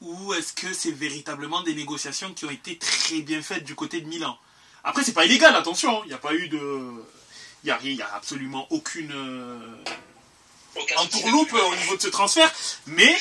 [0.01, 4.01] ou est-ce que c'est véritablement des négociations qui ont été très bien faites du côté
[4.01, 4.37] de Milan?
[4.83, 6.91] Après, c'est pas illégal, attention, il n'y a pas eu de.
[7.63, 9.83] Il n'y a, a, absolument aucune euh,
[10.75, 12.53] Aucun entourloupe au niveau de ce transfert.
[12.85, 13.17] Mais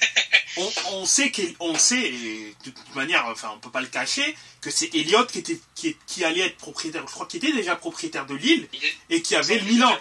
[0.56, 4.36] on, on sait qu'on sait, et de toute manière, enfin, on peut pas le cacher,
[4.60, 7.76] que c'est Elliott qui, était, qui, qui allait être propriétaire, je crois qu'il était déjà
[7.76, 8.68] propriétaire de Lille,
[9.10, 9.96] et qui avait le Milan.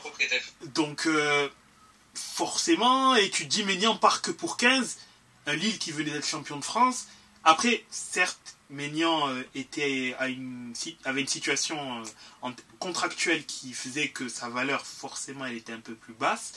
[0.76, 1.50] Donc, euh,
[2.14, 4.98] forcément, et tu dis, Ménian part que pour 15,
[5.46, 7.08] un Lille qui venait d'être champion de France.
[7.44, 12.04] Après, certes, Ménian euh, était à une, avait une situation
[12.44, 16.54] euh, contractuelle qui faisait que sa valeur, forcément, elle était un peu plus basse.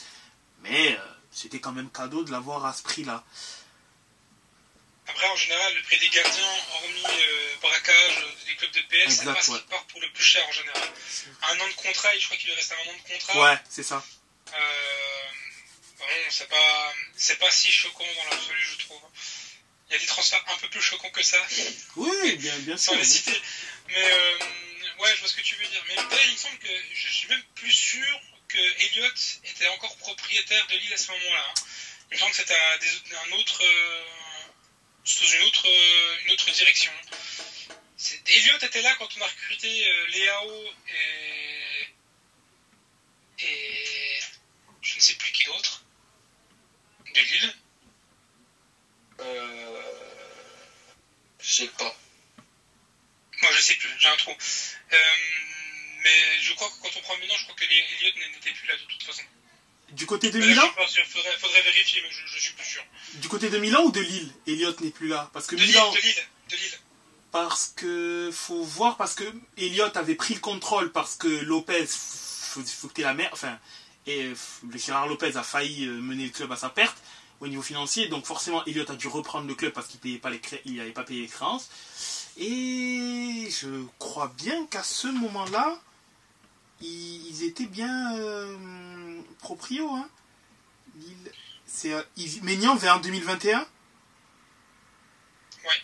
[0.63, 3.25] Mais euh, c'était quand même cadeau de l'avoir à ce prix-là.
[5.09, 9.25] Après, en général, le prix des gardiens, hormis euh, braquage des clubs de PS, c'est
[9.25, 10.89] pas ce qui part pour le plus cher en général.
[11.51, 13.41] Un an de contrat, et je crois qu'il lui reste un an de contrat.
[13.45, 14.05] Ouais, c'est ça.
[14.53, 14.59] Euh,
[16.31, 19.01] c'est pas, c'est pas si choquant dans l'absolu, je trouve.
[19.89, 21.39] Il y a des transferts un peu plus choquants que ça,
[21.97, 22.93] Oui, bien, bien sûr.
[22.93, 23.41] sans les citer.
[23.89, 24.39] Mais euh,
[24.99, 25.85] ouais, je vois ce que tu veux dire.
[25.89, 25.95] Mais
[26.27, 30.77] il me semble que je suis même plus sûr que Elliott était encore propriétaire de
[30.77, 31.47] Lille à ce moment-là.
[31.51, 31.55] hein.
[32.11, 34.05] Il me semble que c'était un, un autre, euh,
[35.05, 35.67] sous une autre,
[36.25, 36.93] une autre direction.
[38.27, 41.89] Elliott était là quand on a recruté euh, Léao et
[43.45, 44.21] et
[44.83, 45.76] je ne sais plus qui d'autre
[47.23, 47.55] de Lille.
[49.21, 49.81] Euh...
[51.41, 51.97] Je sais pas.
[53.43, 54.33] Moi, je sais plus, j'ai un trou.
[54.33, 54.97] Euh,
[56.03, 58.67] mais je crois que quand on prend maintenant, je crois que les Elliott n'était plus
[58.67, 59.23] là de toute façon.
[59.91, 62.27] Du côté de Mais là, je Milan suis pas sûr, faudrait, faudrait vérifier, mais je,
[62.27, 62.85] je suis plus sûr.
[63.15, 65.31] Du côté de Milan ou de Lille Elliott n'est plus là.
[65.33, 65.93] Parce que De Lille, Milan.
[65.93, 66.79] de Lille, de Lille.
[67.31, 69.25] Parce que faut voir parce que
[69.57, 73.61] Elliott avait pris le contrôle parce que Lopez faut, faut que la merde enfin
[74.07, 74.35] et euh,
[74.71, 76.97] le Gérard Lopez a failli euh, mener le club à sa perte
[77.41, 80.31] au niveau financier donc forcément Elliott a dû reprendre le club parce qu'il payait pas
[80.31, 81.69] les cré- il n'avait pas payé les créances
[82.39, 85.79] et je crois bien qu'à ce moment-là
[86.81, 90.09] ils, étaient bien euh, proprio hein.
[91.67, 92.03] C'est euh,
[92.43, 93.59] Maignan vers 2021
[95.65, 95.83] Ouais.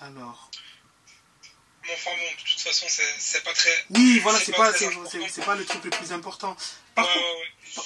[0.00, 0.50] alors
[1.84, 3.70] Mais enfin bon, de toute façon, c'est pas très.
[3.90, 6.56] Oui, voilà, c'est pas pas, c'est, pas le truc le plus important.
[6.94, 7.82] Par, ouais, contre, ouais.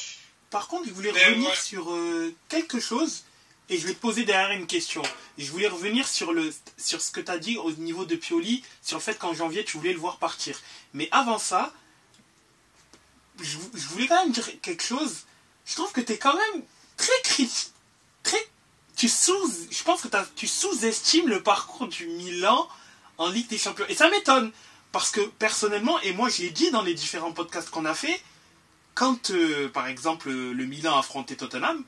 [0.50, 1.56] par contre, je voulais Mais revenir ouais.
[1.56, 3.24] sur euh, quelque chose
[3.68, 5.02] et je vais te poser derrière une question.
[5.38, 8.62] Je voulais revenir sur, le, sur ce que tu as dit au niveau de Pioli,
[8.82, 10.60] sur le fait qu'en janvier, tu voulais le voir partir.
[10.92, 11.72] Mais avant ça,
[13.40, 15.24] je, je voulais quand même dire quelque chose.
[15.64, 16.62] Je trouve que tu es quand même
[16.96, 17.72] très critique.
[18.22, 18.46] Très,
[18.96, 22.68] tu sous, je pense que tu sous-estimes le parcours du Milan
[23.18, 23.86] en Ligue des Champions.
[23.88, 24.52] Et ça m'étonne.
[24.92, 28.22] Parce que personnellement, et moi je l'ai dit dans les différents podcasts qu'on a fait,
[28.94, 31.84] quand euh, par exemple le Milan affrontait Tottenham,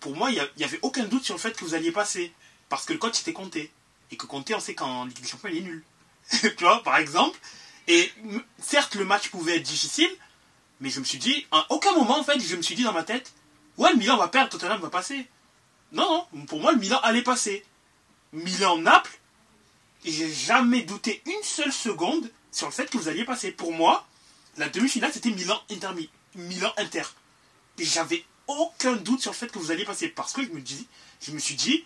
[0.00, 2.32] pour moi il n'y avait aucun doute sur le fait que vous alliez passer.
[2.68, 3.56] Parce que le coach était Conte.
[3.56, 5.84] Et que Conte, on sait qu'en Ligue des Champions, il est nul.
[6.30, 7.38] tu vois, par exemple.
[7.86, 8.12] Et
[8.60, 10.10] certes, le match pouvait être difficile,
[10.80, 12.92] mais je me suis dit, à aucun moment en fait, je me suis dit dans
[12.92, 13.32] ma tête,
[13.78, 15.26] ouais, le Milan va perdre, Tottenham va passer.
[15.92, 17.64] Non, non, pour moi, le Milan allait passer.
[18.32, 19.18] Milan-Naples,
[20.04, 23.50] et j'ai jamais douté une seule seconde sur le fait que vous alliez passer.
[23.50, 24.06] Pour moi,
[24.56, 25.90] la demi-finale, c'était Milan-Inter.
[26.34, 27.02] Milan-Inter.
[27.78, 30.08] Et j'avais aucun doute sur le fait que vous alliez passer.
[30.08, 30.62] Parce que je me,
[31.20, 31.84] je me suis dit,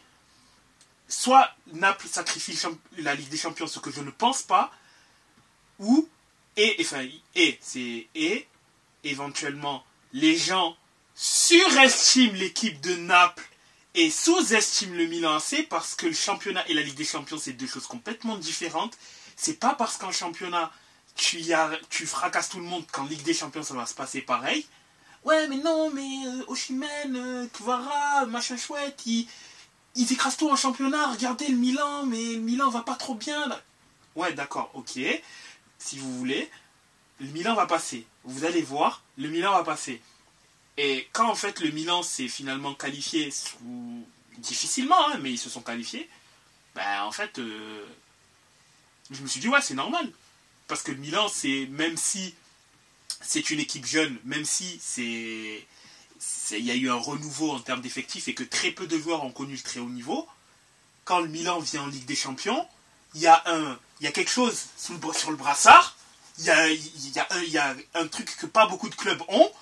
[1.08, 2.58] soit Naples sacrifie
[2.98, 4.72] la Ligue des Champions, ce que je ne pense pas,
[5.78, 6.08] ou,
[6.56, 8.46] et, enfin, et, c'est, et,
[9.04, 10.76] éventuellement, les gens
[11.14, 13.48] surestiment l'équipe de Naples
[13.94, 17.52] et sous-estiment le Milan AC parce que le championnat et la Ligue des Champions, c'est
[17.52, 18.96] deux choses complètement différentes.
[19.36, 20.70] C'est pas parce qu'en championnat,
[21.14, 21.54] tu, y
[21.90, 24.66] tu fracasses tout le monde qu'en Ligue des Champions, ça va se passer pareil.
[25.24, 29.28] Ouais, mais non, mais euh, Oshimen, euh, machin chouette, ils,
[29.94, 31.12] ils écrasent tout en championnat.
[31.12, 33.46] Regardez le Milan, mais le Milan va pas trop bien.
[33.46, 33.60] là.
[34.16, 34.98] Ouais, d'accord, ok.
[35.78, 36.50] Si vous voulez,
[37.20, 38.06] le Milan va passer.
[38.24, 40.00] Vous allez voir, le Milan va passer.
[40.78, 43.32] Et quand en fait le Milan s'est finalement qualifié
[44.38, 46.08] difficilement, hein, mais ils se sont qualifiés,
[46.74, 47.84] ben en fait, euh,
[49.10, 50.10] je me suis dit ouais c'est normal.
[50.68, 52.34] Parce que le Milan, c'est même si
[53.20, 55.66] c'est une équipe jeune, même si c'est
[56.52, 59.24] il y a eu un renouveau en termes d'effectifs et que très peu de joueurs
[59.24, 60.26] ont connu le très haut niveau,
[61.04, 62.66] quand le Milan vient en Ligue des Champions,
[63.14, 63.42] il y a
[64.00, 65.96] y a quelque chose le sur le brassard,
[66.38, 69.52] il y a, y a un truc que pas beaucoup de clubs ont,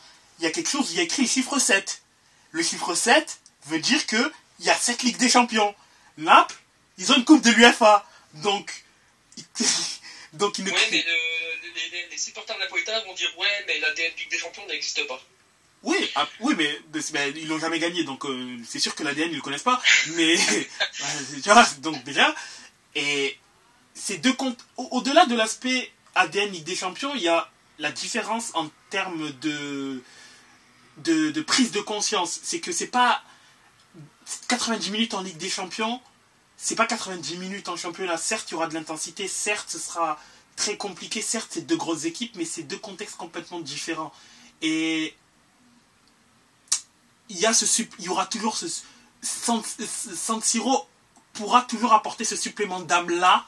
[0.40, 2.03] il y a quelque chose, il y a écrit le chiffre 7.
[2.53, 5.74] Le chiffre 7 veut dire que il y a 7 Ligues des Champions.
[6.18, 6.57] Naples,
[6.98, 8.07] ils ont une coupe de l'UFA.
[8.35, 8.85] Donc,
[10.35, 13.79] donc ils ne Ouais, mais le- les, les- les supporters napolitains vont dire ouais, mais
[13.81, 15.20] la Ligue des Champions n'existe pas.
[15.83, 16.79] Oui, ah, oui, mais,
[17.12, 19.81] mais- ils l'ont jamais gagné, donc euh, c'est sûr que l'ADN ils le connaissent pas.
[20.14, 20.62] Mais euh,
[21.42, 22.35] tu vois, donc déjà,
[22.94, 23.38] et
[23.94, 24.64] c'est deux comptes.
[24.76, 30.03] Au-delà de l'aspect ADN Ligue des Champions, il y a la différence en termes de,
[31.04, 32.40] de, prise de conscience.
[32.42, 33.22] C'est que c'est pas
[34.48, 36.00] 90 minutes en Ligue des Champions,
[36.56, 38.16] c'est pas 90 minutes en championnat.
[38.16, 40.18] Certes, il y aura de l'intensité, certes, ce sera
[40.56, 44.12] très compliqué, certes, c'est deux grosses équipes, mais c'est deux contextes complètement différents.
[44.62, 45.14] Et
[47.28, 48.66] il y, a ce, il y aura toujours ce.
[49.22, 50.86] San Siro
[51.32, 53.46] pourra toujours apporter ce supplément d'âme-là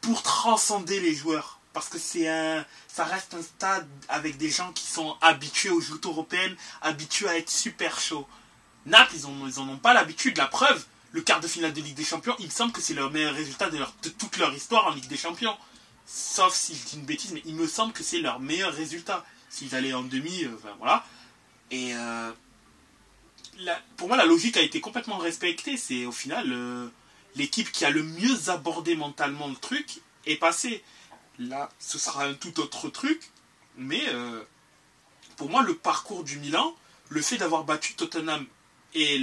[0.00, 1.57] pour transcender les joueurs.
[1.78, 5.80] Parce que c'est un, ça reste un stade avec des gens qui sont habitués aux
[5.80, 8.26] joutes européennes, habitués à être super chauds.
[8.84, 10.38] Naples, ils n'en ils ont pas l'habitude.
[10.38, 12.94] La preuve, le quart de finale de Ligue des Champions, il me semble que c'est
[12.94, 15.56] leur meilleur résultat de, de, toute leur histoire en Ligue des Champions.
[16.04, 19.24] Sauf si je dis une bêtise, mais il me semble que c'est leur meilleur résultat.
[19.48, 21.06] S'ils allaient en demi, euh, voilà.
[21.70, 22.32] Et euh,
[23.96, 25.76] pour moi, la logique a été complètement respectée.
[25.76, 26.88] C'est au final euh,
[27.36, 30.82] l'équipe qui a le mieux abordé mentalement le truc est passée.
[31.38, 33.30] Là, ce sera un tout autre truc.
[33.76, 34.42] Mais euh,
[35.36, 36.74] pour moi, le parcours du Milan,
[37.08, 38.46] le fait d'avoir battu Tottenham
[38.94, 39.20] et,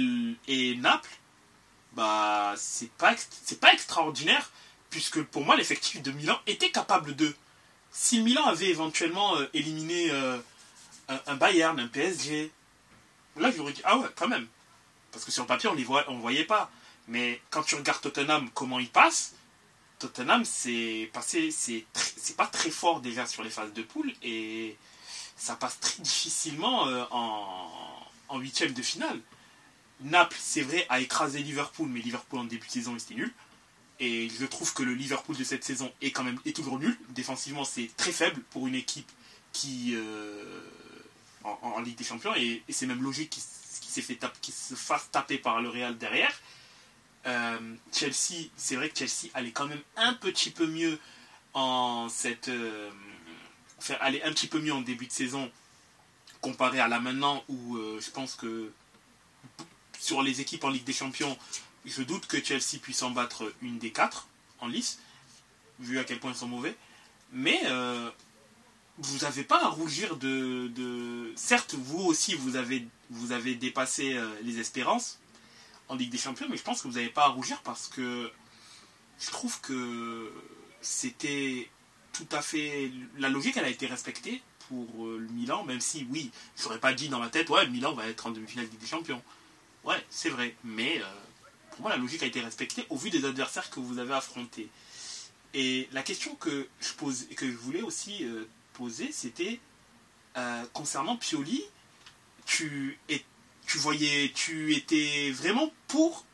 [0.48, 1.18] et Naples,
[1.92, 4.50] bah, c'est pas, c'est pas extraordinaire.
[4.90, 7.34] Puisque pour moi, l'effectif de Milan était capable de.
[7.90, 12.50] Si Milan avait éventuellement euh, éliminé un, un Bayern, un PSG,
[13.38, 14.46] Là, j'aurais dit, ah ouais, quand même.
[15.12, 16.70] Parce que sur le papier, on ne on voyait pas.
[17.08, 19.34] Mais quand tu regardes Tottenham, comment il passe,
[19.98, 24.76] Tottenham, c'est passé, c'est pas très fort déjà sur les phases de poule et
[25.36, 27.04] ça passe très difficilement euh,
[28.28, 29.20] en huitième de finale.
[30.00, 33.32] Naples, c'est vrai, a écrasé Liverpool, mais Liverpool en début de saison, c'était nul.
[33.98, 36.98] Et je trouve que le Liverpool de cette saison est quand même est toujours nul.
[37.10, 39.10] Défensivement, c'est très faible pour une équipe
[39.52, 40.60] qui euh,
[41.44, 45.96] en, Ligue des Champions et, c'est même logique qu'il se fasse taper par le Real
[45.96, 46.34] derrière.
[47.26, 47.58] Euh,
[47.92, 50.98] Chelsea, c'est vrai que Chelsea allait quand même un petit peu mieux
[51.54, 52.90] en cette euh,
[54.00, 55.50] aller un petit peu mieux en début de saison
[56.40, 58.70] comparé à là maintenant où euh, je pense que
[59.98, 61.36] sur les équipes en Ligue des Champions,
[61.84, 64.28] je doute que Chelsea puisse en battre une des quatre
[64.60, 65.00] en lice,
[65.80, 66.76] vu à quel point ils sont mauvais.
[67.32, 67.60] Mais
[68.98, 74.60] vous n'avez pas à rougir de, Certes, vous aussi, vous avez, vous avez dépassé les
[74.60, 75.18] espérances
[75.88, 78.30] en Ligue des Champions, mais je pense que vous n'avez pas à rougir parce que
[79.20, 80.32] je trouve que
[80.80, 81.68] c'était
[82.12, 82.90] tout à fait...
[83.18, 86.80] La logique, elle a été respectée pour euh, le Milan, même si, oui, je n'aurais
[86.80, 89.22] pas dit dans ma tête, ouais, le Milan va être en demi-finale Ligue des Champions.
[89.84, 91.04] Ouais, c'est vrai, mais euh,
[91.70, 94.68] pour moi, la logique a été respectée au vu des adversaires que vous avez affrontés.
[95.54, 98.26] Et la question que je, pose, que je voulais aussi
[98.74, 99.58] posé, c'était
[100.36, 101.62] euh, concernant Pioli,
[102.44, 103.24] tu, es,
[103.66, 106.24] tu voyais, tu étais vraiment pour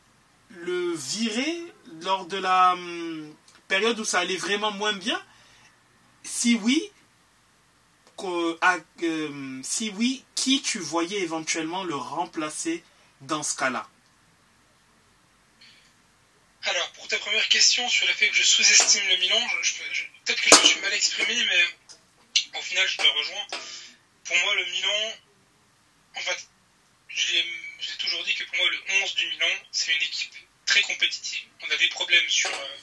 [0.49, 1.57] le virer
[2.01, 3.35] lors de la hum,
[3.67, 5.21] période où ça allait vraiment moins bien?
[6.23, 6.91] Si oui,
[8.23, 12.83] euh, si oui, qui tu voyais éventuellement le remplacer
[13.21, 13.87] dans ce cas-là?
[16.65, 19.39] Alors, pour ta première question sur le fait que je sous-estime le Milan,
[20.23, 21.63] peut-être que je me suis mal exprimé, mais
[22.57, 23.59] au final, je te rejoins.
[24.23, 25.13] Pour moi, le Milan,
[26.15, 26.47] en fait,
[27.15, 31.47] j'ai toujours dit que pour moi, le 11 du Milan, c'est une équipe très compétitive.
[31.61, 32.77] On a des problèmes sur euh,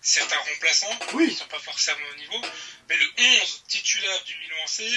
[0.00, 1.26] certains remplaçants, oui.
[1.26, 2.40] qui ne sont pas forcément au niveau,
[2.88, 4.88] mais le 11 titulaire du Milan C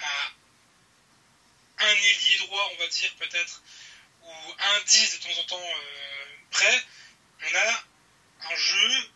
[0.00, 0.32] a
[1.80, 3.62] un ailier droit, on va dire peut-être,
[4.22, 6.82] ou un 10 de temps en temps euh, près.
[7.50, 7.84] On a
[8.50, 9.10] un jeu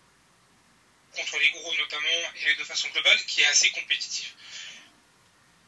[1.15, 4.35] contre les gros notamment et de façon globale qui est assez compétitif.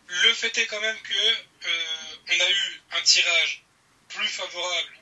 [0.07, 1.15] Le fait est quand même que
[1.67, 3.63] euh, on a eu un tirage
[4.09, 4.99] plus favorable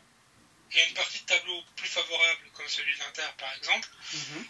[0.72, 3.88] et une partie de tableau plus favorable comme celui de l'Inter par exemple.
[4.12, 4.46] Mhm.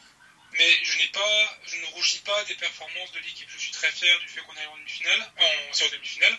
[0.52, 3.48] Mais je n'ai pas, je ne rougis pas des performances de l'équipe.
[3.50, 6.38] Je suis très fier du fait qu'on aille en demi-finale, en, demi-finale.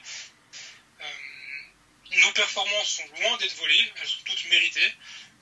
[1.01, 1.05] Euh,
[2.11, 4.93] nos performances sont loin d'être volées, elles sont toutes méritées.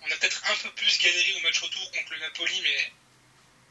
[0.03, 2.93] On a peut-être un peu plus galéré au match retour contre le Napoli, mais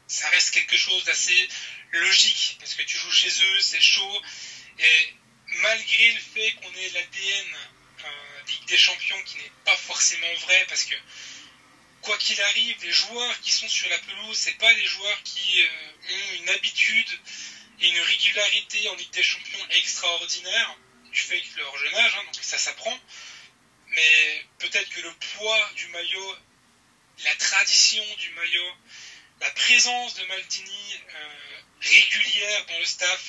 [0.07, 1.47] ça reste quelque chose d'assez
[1.91, 4.21] logique parce que tu joues chez eux, c'est chaud,
[4.79, 5.13] et
[5.61, 7.55] malgré le fait qu'on ait l'ADN
[8.03, 10.95] euh, Ligue des Champions qui n'est pas forcément vrai, parce que
[12.01, 15.61] quoi qu'il arrive, les joueurs qui sont sur la pelouse, c'est pas les joueurs qui
[15.61, 15.67] euh,
[16.13, 17.19] ont une habitude
[17.79, 20.77] et une régularité en Ligue des Champions extraordinaire
[21.11, 22.99] du fait de leur jeune âge, hein, donc ça s'apprend.
[23.87, 26.35] Mais peut-être que le poids du maillot,
[27.23, 28.73] la tradition du maillot,
[29.41, 33.25] la présence de Maldini euh, régulière dans le staff,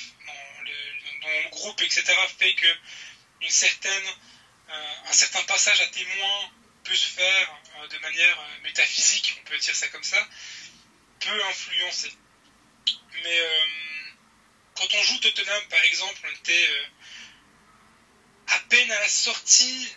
[1.51, 2.03] groupe, etc.,
[2.37, 2.67] fait que
[3.43, 4.07] une certaine,
[4.69, 6.51] euh, un certain passage à témoin
[6.83, 10.27] peut se faire euh, de manière euh, métaphysique, on peut dire ça comme ça.
[11.19, 12.11] peut influencer.
[13.23, 13.41] Mais
[14.75, 16.69] quand on joue Tottenham, par exemple, on était
[18.47, 19.87] à peine à la sortie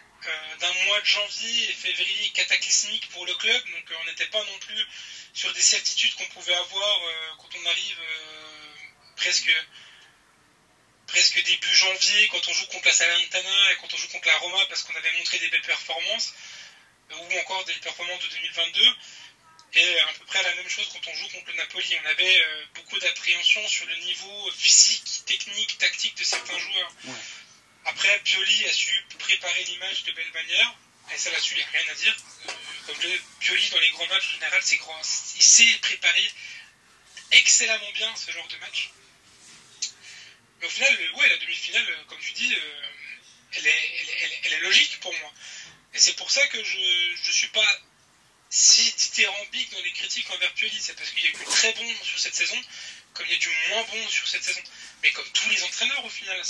[0.60, 4.58] d'un mois de janvier et février cataclysmique pour le club, donc on n'était pas non
[4.60, 4.86] plus
[5.32, 7.00] sur des certitudes qu'on pouvait avoir
[7.38, 8.00] quand on arrive
[9.16, 9.50] presque
[11.06, 14.38] presque début janvier, quand on joue contre la Salernitana et quand on joue contre la
[14.38, 16.34] Roma, parce qu'on avait montré des belles performances,
[17.12, 18.96] euh, ou encore des performances de 2022.
[19.74, 21.96] Et à peu près la même chose quand on joue contre le Napoli.
[22.02, 26.92] On avait euh, beaucoup d'appréhension sur le niveau physique, technique, tactique de certains joueurs.
[27.84, 30.74] Après, Pioli a su préparer l'image de belle manière.
[31.14, 32.16] Et ça là-dessus, il n'y a rien à dire.
[32.48, 32.52] Euh,
[32.86, 35.00] comme le Pioli dans les grands matchs, en général, c'est grand.
[35.36, 36.30] Il sait préparer
[37.32, 38.90] excellemment bien ce genre de match.
[40.66, 42.86] Au final, ouais, la demi-finale, euh, comme tu dis, euh,
[43.52, 45.32] elle, est, elle, est, logique pour moi.
[45.94, 46.78] Et c'est pour ça que je
[47.28, 47.80] ne suis pas
[48.50, 50.76] si dithyrambique dans les critiques envers Pioli.
[50.80, 52.60] C'est parce qu'il y a eu du très bon sur cette saison,
[53.14, 54.60] comme il y a du moins bon sur cette saison.
[55.04, 56.42] Mais comme tous les entraîneurs au final.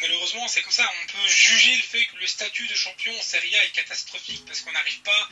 [0.00, 0.92] malheureusement, c'est comme ça.
[1.02, 4.44] On peut juger le fait que le statut de champion en Serie A est catastrophique
[4.44, 5.28] parce qu'on n'arrive pas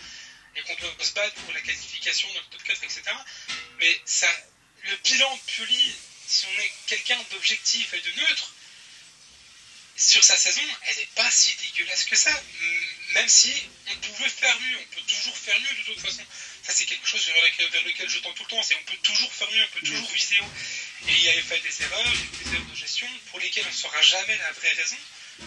[0.54, 3.02] et qu'on doit se battre pour la qualification dans le top 4, etc.
[3.80, 4.28] Mais ça,
[4.84, 5.96] le bilan de Pioli
[6.32, 8.52] si on est quelqu'un d'objectif et de neutre,
[9.96, 12.32] sur sa saison, elle n'est pas si dégueulasse que ça.
[13.12, 13.52] Même si
[13.88, 16.24] on pouvait faire mieux, on peut toujours faire mieux de toute façon.
[16.62, 18.62] Ça, c'est quelque chose vers lequel, je tends tout le temps.
[18.62, 20.52] C'est on peut toujours faire mieux, on peut toujours viser haut.
[21.08, 22.12] Et il y avait fait des erreurs,
[22.42, 24.96] des erreurs de gestion pour lesquelles on ne saura jamais la vraie raison.
[25.40, 25.44] Euh,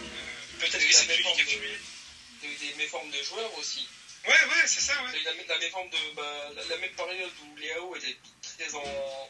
[0.59, 3.87] peut-être que c'est lui qui a Il y a eu des méformes de joueurs aussi.
[4.25, 5.19] Ouais, ouais, c'est ça, ouais.
[5.23, 9.29] La, la, méforme de, bah, la, même période où Léao était très en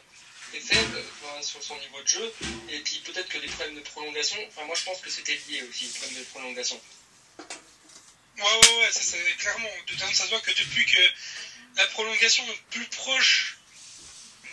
[0.54, 1.02] est faible
[1.42, 2.34] sur son niveau de jeu,
[2.70, 5.62] et puis peut-être que les problèmes de prolongation, enfin moi je pense que c'était lié
[5.68, 6.80] aussi, les problèmes de prolongation.
[8.38, 9.68] Ouais, ouais, ouais, ça c'est clairement,
[10.12, 11.00] ça se voit que depuis que
[11.76, 13.58] la prolongation est plus proche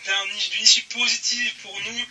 [0.04, 2.06] d'une issue positive pour nous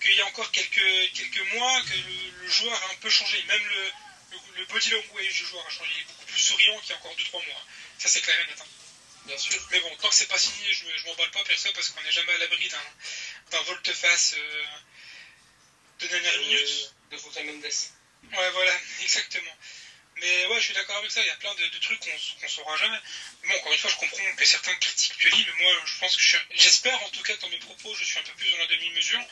[0.00, 1.94] qu'il y a encore quelques, quelques mois, que
[2.42, 5.90] le, joueur a un peu changé, même le, le, body language du joueur a changé,
[5.96, 7.64] il est beaucoup plus souriant qu'il y a encore 2-3 mois.
[7.98, 8.58] Ça c'est clair et net.
[9.26, 9.60] Bien sûr.
[9.70, 12.12] Mais bon, tant que c'est pas signé, je, je m'emballe pas perso parce qu'on n'est
[12.12, 12.68] jamais à l'abri
[13.50, 14.64] d'un volte-face euh,
[16.00, 16.94] de dernière minute.
[17.10, 17.64] De José Mendes.
[17.64, 19.56] Ouais, voilà, exactement.
[20.20, 22.48] Mais ouais, je suis d'accord avec ça, il y a plein de, trucs qu'on ne
[22.48, 22.98] saura jamais.
[23.46, 26.38] Bon, encore une fois, je comprends que certains critiquent Pioli, mais moi, je pense que
[26.54, 29.24] j'espère en tout cas dans mes propos, je suis un peu plus dans la demi-mesure,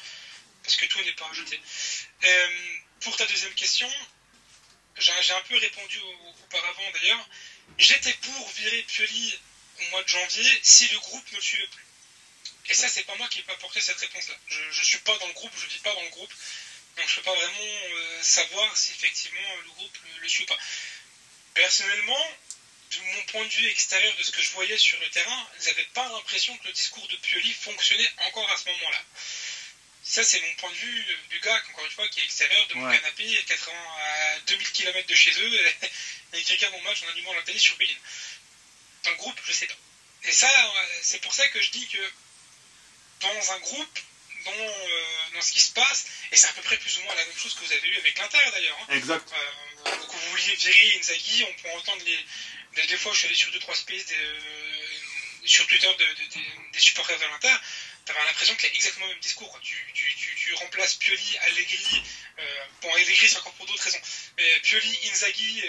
[0.63, 1.61] parce que tout n'est pas rejeté.
[2.25, 2.49] Euh,
[3.01, 3.91] pour ta deuxième question,
[4.99, 5.99] j'ai un peu répondu
[6.45, 7.29] auparavant d'ailleurs.
[7.79, 9.39] J'étais pour virer Pioli
[9.79, 11.85] au mois de janvier si le groupe ne le suivait plus.
[12.69, 14.35] Et ça, c'est pas moi qui vais pas apporté cette réponse-là.
[14.49, 16.33] Je, ne suis pas dans le groupe, je vis pas dans le groupe,
[16.97, 20.47] donc je peux pas vraiment euh, savoir si effectivement le groupe le, le suit ou
[20.47, 20.59] pas.
[21.55, 22.37] Personnellement,
[22.91, 25.85] de mon point de vue extérieur de ce que je voyais sur le terrain, j'avais
[25.95, 29.03] pas l'impression que le discours de Pioli fonctionnait encore à ce moment-là.
[30.03, 32.75] Ça, c'est mon point de vue du gars, encore une fois, qui est extérieur de
[32.75, 35.73] mon canapé, à, 80, à 2000 km de chez eux,
[36.33, 37.87] et, qui regarde mon match en allumant la télé sur Bein
[39.11, 39.75] le groupe, je sais pas.
[40.25, 40.49] Et ça,
[41.03, 42.13] c'est pour ça que je dis que
[43.21, 43.99] dans un groupe,
[44.45, 47.15] dans, euh, dans ce qui se passe, et c'est à peu près plus ou moins
[47.15, 48.79] la même chose que vous avez eu avec l'Inter d'ailleurs.
[48.83, 48.95] Hein.
[48.95, 49.33] Exact.
[49.33, 53.37] Euh, donc vous vouliez virer Inzaghi, on peut entendre les, des, fois je suis allé
[53.37, 54.41] sur 2-3 spaces euh,
[55.45, 55.89] sur Twitter
[56.73, 57.55] des supporters de l'Inter,
[58.05, 59.59] t'avais l'impression qu'il y a exactement le même discours.
[59.63, 62.03] Tu, tu, tu, remplaces Pioli, Allegri,
[62.83, 64.01] bon Allegri c'est encore pour d'autres raisons,
[64.37, 65.63] mais Pioli, Inzaghi,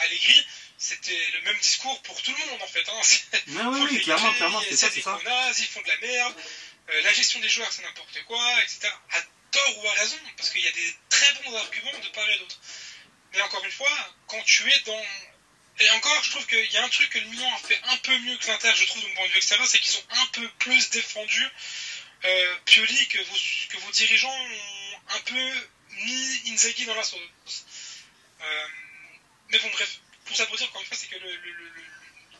[0.00, 0.46] Allegri,
[0.78, 2.88] c'était le même discours pour tout le monde en fait.
[2.88, 3.00] Hein.
[3.58, 5.18] Ah oui, clairement, clairement, c'est ça, c'est ça.
[5.58, 6.34] ils font de la merde,
[6.90, 8.88] euh, la gestion des joueurs c'est n'importe quoi, etc.
[9.12, 9.20] À
[9.50, 12.38] tort ou à raison, parce qu'il y a des très bons arguments de part et
[12.38, 12.58] d'autre.
[13.32, 15.04] Mais encore une fois, quand tu es dans...
[15.80, 17.96] Et encore, je trouve qu'il y a un truc que le Milan a fait un
[17.96, 20.06] peu mieux que l'Inter, je trouve, de mon point de vue extérieur, c'est qu'ils ont
[20.10, 21.44] un peu plus défendu
[22.24, 23.36] euh, Pioli, que vos,
[23.70, 25.68] que vos dirigeants ont un peu
[26.04, 27.66] mis Inzaghi dans la sauce.
[28.40, 28.66] Euh,
[29.48, 31.82] mais bon, bref, pour ça pour dire encore une fois, c'est que le, le, le,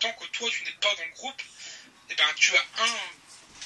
[0.01, 1.43] tant que toi tu n'es pas dans le groupe,
[2.11, 2.99] eh ben, tu as un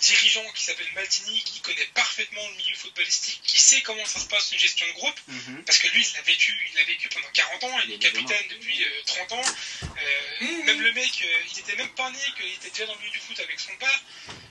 [0.01, 4.27] dirigeant qui s'appelle Maldini, qui connaît parfaitement le milieu footballistique, qui sait comment ça se
[4.27, 5.65] passe une gestion de groupe, mhm.
[5.65, 8.85] parce que lui, il l'a vécu, il vécu pendant 40 ans, il est capitaine depuis
[9.07, 9.43] 30 euh, ans.
[9.83, 10.65] Euh, mhm.
[10.65, 13.11] Même le mec, euh, il était même pas né, qu'il était déjà dans le milieu
[13.11, 14.03] du foot avec son père.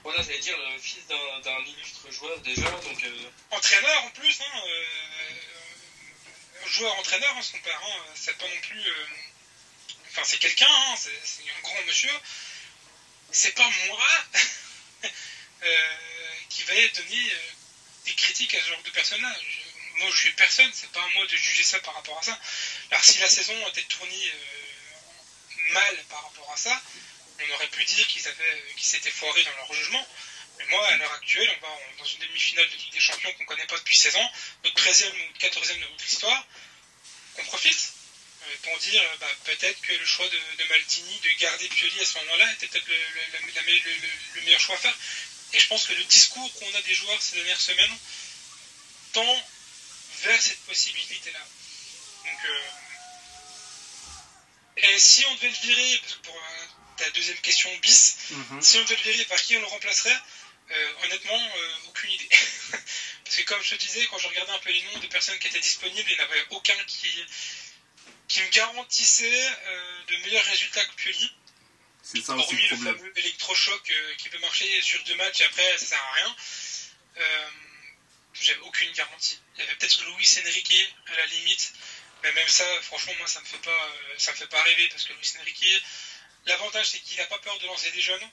[0.03, 3.05] Voilà, j'allais dire le fils d'un illustre joueur déjà, donc.
[3.51, 4.61] Entraîneur en plus, hein,
[6.65, 8.84] joueur-entraîneur, hein, son père, hein, c'est pas non plus
[10.18, 12.09] Enfin, c'est quelqu'un, hein, c'est un grand monsieur.
[13.32, 14.07] C'est pas moi
[15.61, 15.68] euh,
[16.49, 17.51] qui va donner euh,
[18.05, 19.61] des critiques à ce genre de personnage.
[19.97, 22.39] Moi, je suis personne, c'est pas à moi de juger ça par rapport à ça.
[22.89, 26.82] Alors, si la saison était tournée euh, mal par rapport à ça,
[27.39, 28.24] on aurait pu dire qu'ils
[28.78, 30.07] s'étaient foirés dans leur jugement.
[30.57, 33.45] Mais moi, à l'heure actuelle, on va dans une demi-finale de Ligue des Champions qu'on
[33.45, 34.32] connaît pas depuis 16 ans,
[34.63, 36.43] notre 13e ou 14e de notre histoire,
[37.36, 37.96] qu'on profite
[38.63, 42.17] pour dire euh, bah, peut-être que le choix de, Maldini de garder Pioli à ce
[42.19, 44.95] moment-là était peut-être le, meilleur choix à faire.
[45.53, 47.97] Et je pense que le discours qu'on a des joueurs ces dernières semaines
[49.13, 49.45] tend
[50.23, 51.39] vers cette possibilité-là.
[52.25, 52.61] Donc, euh,
[54.77, 56.41] et si on devait le virer, parce que pour
[56.97, 58.61] ta deuxième question bis, mhm.
[58.61, 60.19] si on devait le virer, par qui on le remplacerait?
[61.03, 61.49] Honnêtement,
[61.87, 62.27] aucune idée.
[63.23, 65.39] parce que comme je te disais, quand je regardais un peu les noms des personnes
[65.39, 67.25] qui étaient disponibles, il n'y en avait aucun qui,
[68.28, 71.32] qui me garantissait euh, de meilleurs résultats que Pioli.
[72.03, 75.78] C'est ça aussi le, fameux électrochoc euh, qui peut marcher sur deux matchs et après
[75.78, 76.36] ça sert à rien.
[77.17, 77.49] Euh,
[78.34, 79.39] J'avais aucune garantie.
[79.55, 81.73] Il y avait peut-être Luis Enrique à la limite,
[82.23, 85.05] mais même ça, franchement, moi ça me fait pas, ça me fait pas rêver parce
[85.05, 85.84] que Luis Enrique,
[86.45, 88.30] l'avantage c'est qu'il n'a pas peur de lancer des jeunes,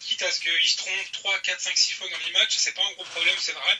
[0.00, 2.74] quitte à ce qu'il se trompe 3, 4, 5, 6 fois dans les matchs, c'est
[2.74, 3.78] pas un gros problème, c'est vrai.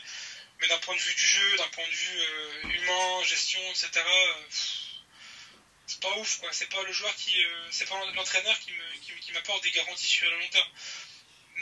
[0.59, 4.03] Mais d'un point de vue du jeu, d'un point de vue humain, gestion, etc
[5.89, 6.49] c'est pas ouf quoi.
[6.53, 8.71] C'est pas le joueur qui, euh, c'est pas l'entraîneur qui
[9.21, 10.69] qui, m'apporte des garanties sur le long terme.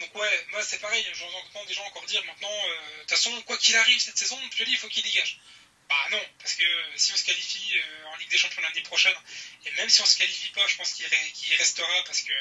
[0.01, 1.05] Donc ouais, moi c'est pareil.
[1.13, 4.37] J'entends des gens encore dire maintenant, euh, de toute façon quoi qu'il arrive cette saison,
[4.49, 5.39] dis il faut qu'il dégage.
[5.87, 6.65] Bah non, parce que
[6.97, 9.15] si on se qualifie euh, en Ligue des Champions l'année prochaine,
[9.65, 11.07] et même si on se qualifie pas, je pense qu'il
[11.55, 12.33] restera parce que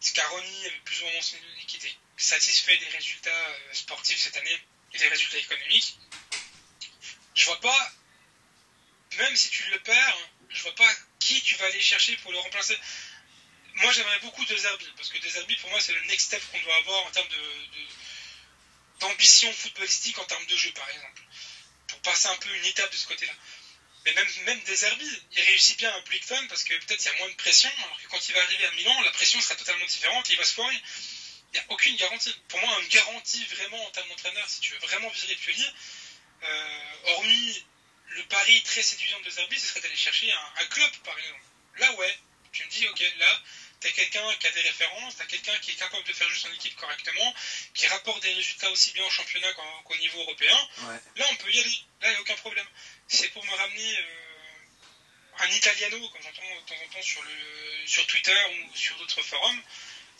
[0.00, 1.20] Scaroni avait plus ou moins
[1.66, 4.58] qui était satisfait des résultats sportifs cette année
[4.94, 5.98] et des résultats économiques.
[7.34, 7.92] Je vois pas,
[9.18, 10.18] même si tu le perds,
[10.54, 12.78] je vois pas qui tu vas aller chercher pour le remplacer.
[13.74, 16.42] Moi, j'aimerais beaucoup De Zerbi, parce que De Zerbi, pour moi, c'est le next step
[16.50, 17.42] qu'on doit avoir en termes de,
[19.00, 21.22] d'ambition footballistique en termes de jeu, par exemple.
[21.88, 23.32] Pour passer un peu une étape de ce côté-là.
[24.04, 27.18] Mais même, même Zerbi, il réussit bien à Brighton parce que peut-être il y a
[27.18, 29.86] moins de pression, alors que quand il va arriver à Milan, la pression sera totalement
[29.86, 30.74] différente et il va se foirer.
[31.52, 32.34] Il n'y a aucune garantie.
[32.48, 35.66] Pour moi, une garantie vraiment en termes d'entraîneur, si tu veux vraiment virer Pioli,
[36.42, 37.64] euh, hormis
[38.16, 41.42] le pari très séduisant de Zerbi, ce serait d'aller chercher un, club, par exemple.
[41.78, 42.18] Là, ouais,
[42.52, 43.40] tu me dis, ok, là,
[43.80, 46.28] tu as quelqu'un qui a des références, tu as quelqu'un qui est capable de faire
[46.28, 47.34] juste son équipe correctement,
[47.74, 50.56] qui rapporte des résultats aussi bien au championnat qu'au niveau européen.
[51.16, 51.78] Là, on peut y aller.
[52.00, 52.66] Là, il n'y a aucun problème.
[53.08, 54.32] C'est pour me ramener euh,
[55.38, 59.22] un Italiano, comme j'entends de temps en temps sur, le, sur Twitter ou sur d'autres
[59.22, 59.62] forums,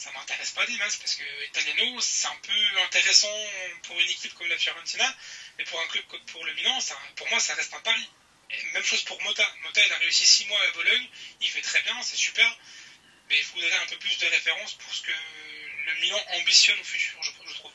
[0.02, 3.38] ça m'intéresse pas des masses parce que Italiano, c'est un peu intéressant
[3.84, 5.16] pour une équipe comme la Fiorentina,
[5.56, 8.10] mais pour un club comme pour le Milan, ça, pour moi, ça reste un pari.
[8.50, 9.46] Et même chose pour Mota.
[9.62, 11.08] Mota, il a réussi 6 mois à Bologne,
[11.40, 12.58] il fait très bien, c'est super,
[13.28, 15.12] mais il faudrait un peu plus de références pour ce que
[15.86, 17.72] le Milan ambitionne au futur, je, trouve.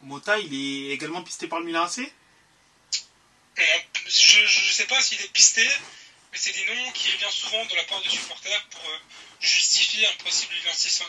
[0.00, 2.00] Mota, il est également pisté par le Milan AC
[4.06, 5.68] Je ne sais pas s'il est pisté,
[6.32, 8.98] mais c'est des noms qui viennent souvent de la part de supporters pour euh,
[9.42, 10.54] justifier un possible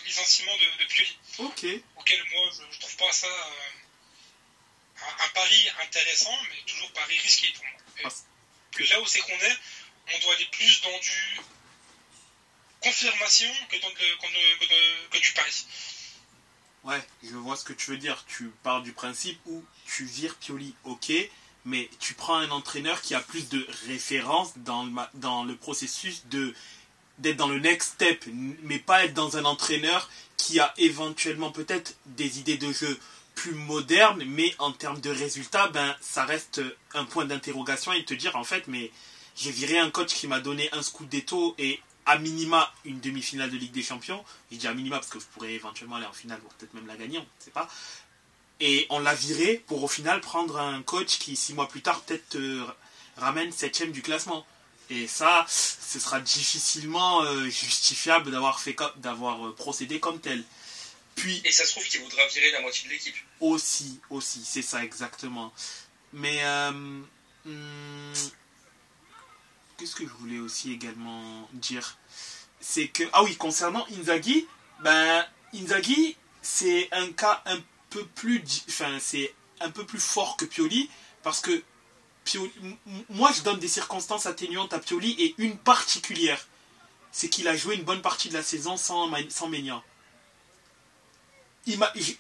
[0.06, 1.18] licenciement de, de Pioli.
[1.38, 1.66] Ok.
[1.98, 7.64] Auquel moi, je, trouve pas ça euh, un, pari intéressant, mais toujours pari risqué pour
[7.66, 8.12] moi.
[8.12, 8.84] Ah.
[8.90, 9.58] là où c'est qu'on est,
[10.16, 11.42] on doit aller plus dans du
[12.82, 15.66] confirmation que dans que, du pari.
[16.84, 18.26] Ouais, je vois ce que tu veux dire.
[18.28, 21.12] Tu pars du principe où tu vires Pioli, ok,
[21.66, 26.26] mais tu prends un entraîneur qui a plus de références dans le, dans le processus
[26.26, 26.56] de
[27.20, 28.26] d'être dans le next step,
[28.64, 33.00] mais pas être dans un entraîneur qui a éventuellement peut-être des idées de jeu
[33.36, 36.62] plus modernes, mais en termes de résultats, ben ça reste
[36.94, 38.92] un point d'interrogation et te dire en fait, mais
[39.36, 43.58] j'ai viré un coach qui m'a donné un scudetto et à minima une demi-finale de
[43.58, 44.24] Ligue des Champions.
[44.52, 46.88] Je dis à minima parce que je pourrais éventuellement aller en finale, ou peut-être même
[46.88, 47.70] la gagner, on ne sait pas.
[48.60, 52.02] Et on l'a viré pour au final prendre un coach qui, six mois plus tard,
[52.02, 52.38] peut-être
[53.18, 54.46] ramène septième du classement.
[54.90, 60.44] Et ça, ce sera difficilement euh, justifiable d'avoir fait d'avoir euh, procédé comme tel.
[61.16, 63.16] Puis, et ça se trouve qu'il voudra virer la moitié de l'équipe.
[63.40, 65.54] Aussi, aussi, c'est ça exactement.
[66.12, 66.72] Mais euh,
[67.46, 68.14] hmm,
[69.78, 71.98] qu'est-ce que je voulais aussi également dire?
[72.60, 74.48] C'est que ah oui, concernant Inzaghi,
[74.82, 77.60] ben Inzaghi, c'est un cas un
[77.90, 80.90] peu plus, enfin, c'est un peu plus fort que Pioli
[81.22, 81.64] parce que
[82.24, 82.52] Pioli,
[83.10, 86.48] moi je donne des circonstances atténuantes à Pioli et une particulière,
[87.12, 89.84] c'est qu'il a joué une bonne partie de la saison sans, sans Ménia.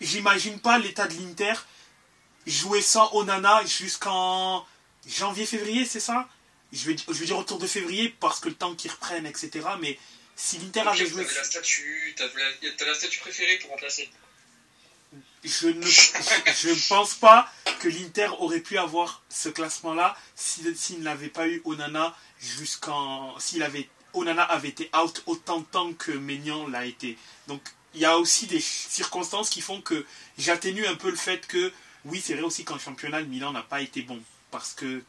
[0.01, 1.54] J'imagine pas l'état de l'Inter
[2.45, 4.66] jouer sans Onana jusqu'en
[5.08, 6.28] janvier-février, c'est ça?
[6.72, 9.62] Je veux, je dire autour de février parce que le temps qu'ils reprennent, etc.
[9.80, 9.97] Mais
[10.36, 11.26] si l'Inter avait joué.
[11.26, 14.10] T'as la statue, t'as la statue préférée pour remplacer
[15.44, 21.62] je ne pense pas que l'Inter aurait pu avoir ce classement-là s'il n'avait pas eu
[21.66, 23.38] Onana jusqu'en.
[23.39, 27.18] S'il avait Onana avait été out autant de temps que Maignan l'a été.
[27.48, 27.62] Donc
[27.94, 30.06] il y a aussi des circonstances qui font que
[30.38, 31.72] j'atténue un peu le fait que,
[32.06, 34.22] oui, c'est vrai aussi qu'en championnat, Milan n'a pas été bon.
[34.52, 35.04] Parce que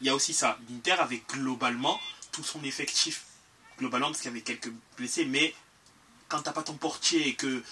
[0.00, 0.58] il y a aussi ça.
[0.68, 1.98] L'Inter avait globalement
[2.32, 3.24] tout son effectif.
[3.78, 5.54] Globalement, parce qu'il y avait quelques blessés, mais
[6.28, 7.62] quand t'as pas ton portier et que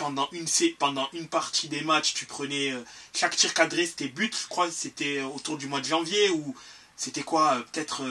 [0.00, 0.46] pendant une,
[0.78, 2.82] pendant une partie des matchs, tu prenais euh,
[3.14, 6.56] chaque tir cadré, c'était but, je crois que c'était autour du mois de janvier, ou
[6.96, 8.02] c'était quoi, euh, peut-être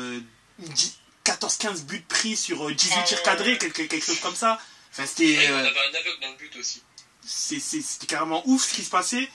[1.25, 4.61] 14-15 euh, buts pris sur 18 tirs cadrés, quelque, quelque chose comme ça.
[4.91, 5.49] Enfin, c'était.
[5.51, 6.83] on avait un aveugle dans le but aussi.
[7.25, 9.27] C'était carrément ouf ce qui se passait.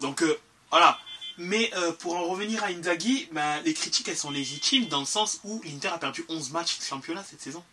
[0.00, 0.24] Donc
[0.70, 0.98] voilà.
[1.38, 1.70] Mais
[2.00, 5.62] pour en revenir à Inzaghi, ben, les critiques elles sont légitimes dans le sens où
[5.64, 7.64] l'Inter a perdu 11 matchs de championnat cette saison.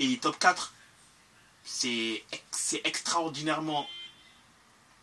[0.00, 0.72] Et top 4
[1.66, 2.24] c'est
[2.84, 3.88] extraordinairement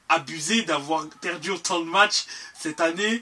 [0.09, 2.25] abusé d'avoir perdu autant de matchs
[2.57, 3.21] cette année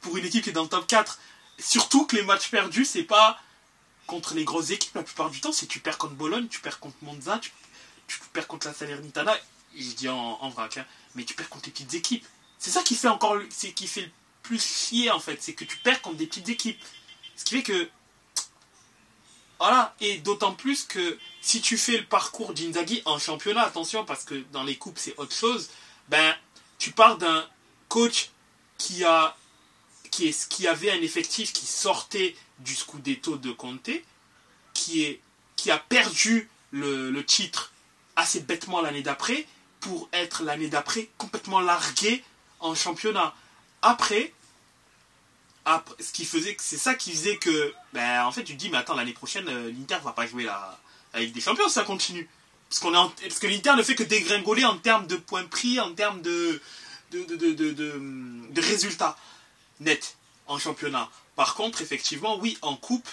[0.00, 1.18] pour une équipe qui est dans le top 4.
[1.58, 3.40] Surtout que les matchs perdus, c'est pas
[4.06, 6.80] contre les grosses équipes la plupart du temps, c'est tu perds contre Bologne, tu perds
[6.80, 7.50] contre Monza, tu,
[8.32, 9.34] perds contre la Salernitana,
[9.74, 12.26] je dis en, vrac, hein, mais tu perds contre les petites équipes.
[12.58, 14.10] C'est ça qui fait encore c'est qui fait le
[14.42, 16.82] plus chier en fait, c'est que tu perds contre des petites équipes.
[17.36, 17.88] Ce qui fait que
[19.62, 24.24] voilà, et d'autant plus que si tu fais le parcours d'Inzaghi en championnat, attention, parce
[24.24, 25.70] que dans les coupes c'est autre chose,
[26.08, 26.34] ben
[26.78, 27.46] tu pars d'un
[27.86, 28.30] coach
[28.76, 29.36] qui a
[30.10, 33.90] qui, est, qui avait un effectif qui sortait du Scudetto de Conte,
[34.74, 35.20] qui, est,
[35.54, 37.72] qui a perdu le, le titre
[38.16, 39.46] assez bêtement l'année d'après,
[39.78, 42.24] pour être l'année d'après complètement largué
[42.58, 43.32] en championnat.
[43.80, 44.34] Après,
[46.00, 48.78] ce qui faisait c'est ça qui faisait que ben en fait tu te dis mais
[48.78, 50.78] attends l'année prochaine euh, l'Inter va pas jouer la,
[51.14, 52.28] Ligue des Champions ça continue
[52.68, 55.78] parce qu'on est parce que l'Inter ne fait que dégringoler en termes de points pris
[55.78, 56.60] en termes de
[57.12, 57.72] de, de, de,
[58.50, 59.16] de résultats
[59.80, 63.08] nets en championnat par contre effectivement oui en coupe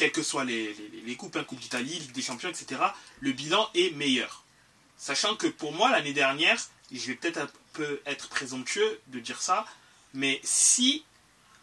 [0.00, 2.80] quelles que soient les, les, les coupes, hein, Coupe d'Italie, Ligue des Champions, etc.,
[3.20, 4.44] le bilan est meilleur.
[4.96, 6.58] Sachant que pour moi, l'année dernière,
[6.90, 9.66] je vais peut-être un peu être présomptueux de dire ça,
[10.14, 11.04] mais si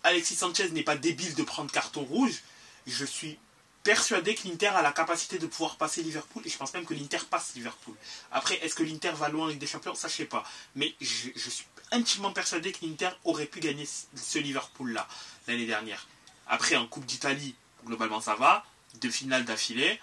[0.08, 2.42] Alexis Sanchez n'est pas débile de prendre carton rouge,
[2.86, 3.38] je suis
[3.84, 6.94] persuadé que l'Inter a la capacité de pouvoir passer Liverpool et je pense même que
[6.94, 7.94] l'Inter passe Liverpool.
[8.32, 9.96] Après, est-ce que l'Inter va loin avec des champions?
[9.96, 10.46] Ça, je sais pas.
[10.76, 15.08] Mais je, suis intimement persuadé que l'Inter aurait pu gagner ce Liverpool-là
[15.48, 16.08] l'année dernière.
[16.48, 17.56] Après, en Coupe d'Italie,
[17.86, 18.66] globalement, ça va.
[19.02, 20.00] Deux finales d'affilée.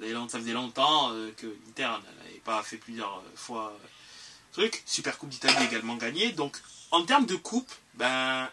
[0.00, 3.86] ça faisait longtemps euh, que l'Inter n'avait pas fait plusieurs euh, fois euh,
[4.52, 4.82] truc.
[4.86, 6.32] Super Coupe d'Italie également gagnée.
[6.32, 6.56] Donc,
[6.90, 8.48] en termes de coupe, ben,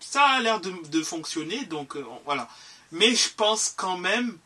[0.00, 2.48] ça a l'air de, fonctionner, donc euh, voilà.
[2.92, 4.36] Mais je pense quand même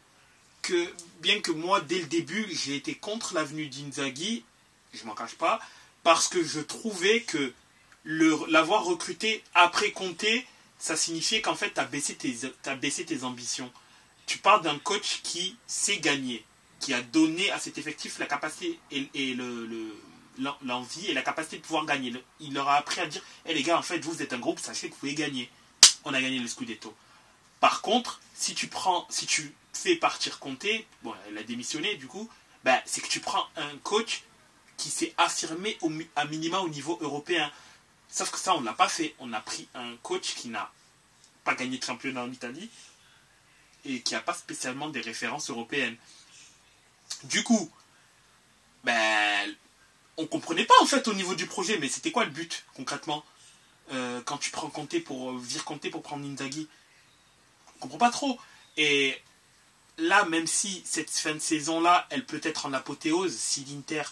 [0.62, 4.44] que, bien que moi, dès le début, j'ai été contre l'avenue d'Inzaghi,
[4.92, 5.60] je m'en cache pas,
[6.02, 7.52] parce que je trouvais que
[8.04, 10.46] l'avoir recruté après Comté,
[10.78, 12.36] ça signifiait qu'en fait, tu as, baissé tes,
[12.80, 13.72] baissé tes ambitions.
[14.26, 16.44] Tu parles d'un coach qui sait gagner,
[16.80, 19.94] qui a donné à cet effectif la capacité et, le
[20.62, 22.12] l'envie et la capacité de pouvoir gagner.
[22.40, 24.58] Il leur a appris à dire Eh les gars, en fait, vous êtes un groupe,
[24.58, 25.50] sachez que vous pouvez gagner.
[26.04, 26.94] On a gagné le Scudetto.
[27.60, 32.06] Par contre, si tu prends, si tu fais partir Comté, bon, elle a démissionné du
[32.06, 32.28] coup,
[32.64, 34.22] ben, c'est que tu prends un coach
[34.76, 35.78] qui s'est affirmé
[36.16, 37.50] à minima au niveau européen.
[38.08, 39.14] Sauf que ça, on ne l'a pas fait.
[39.18, 40.70] On a pris un coach qui n'a
[41.44, 42.70] pas gagné de championnat en Italie
[43.84, 45.96] et qui n'a pas spécialement des références européennes.
[47.24, 47.70] Du coup,
[48.82, 49.54] ben,
[50.16, 53.24] on comprenait pas en fait au niveau du projet, mais c'était quoi le but concrètement?
[53.92, 56.68] Euh, quand tu prends Comté pour euh, vire Comté pour prendre Inzaghi
[57.76, 58.38] On comprend pas trop.
[58.76, 59.14] Et
[59.98, 64.02] là, même si cette fin de saison là, elle peut être en apothéose si l'Inter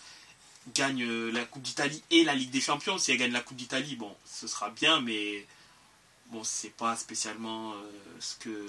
[0.74, 3.56] gagne euh, la Coupe d'Italie et la Ligue des Champions, si elle gagne la Coupe
[3.56, 5.46] d'Italie, bon, ce sera bien, mais
[6.26, 7.72] bon, c'est pas spécialement
[8.20, 8.66] ce que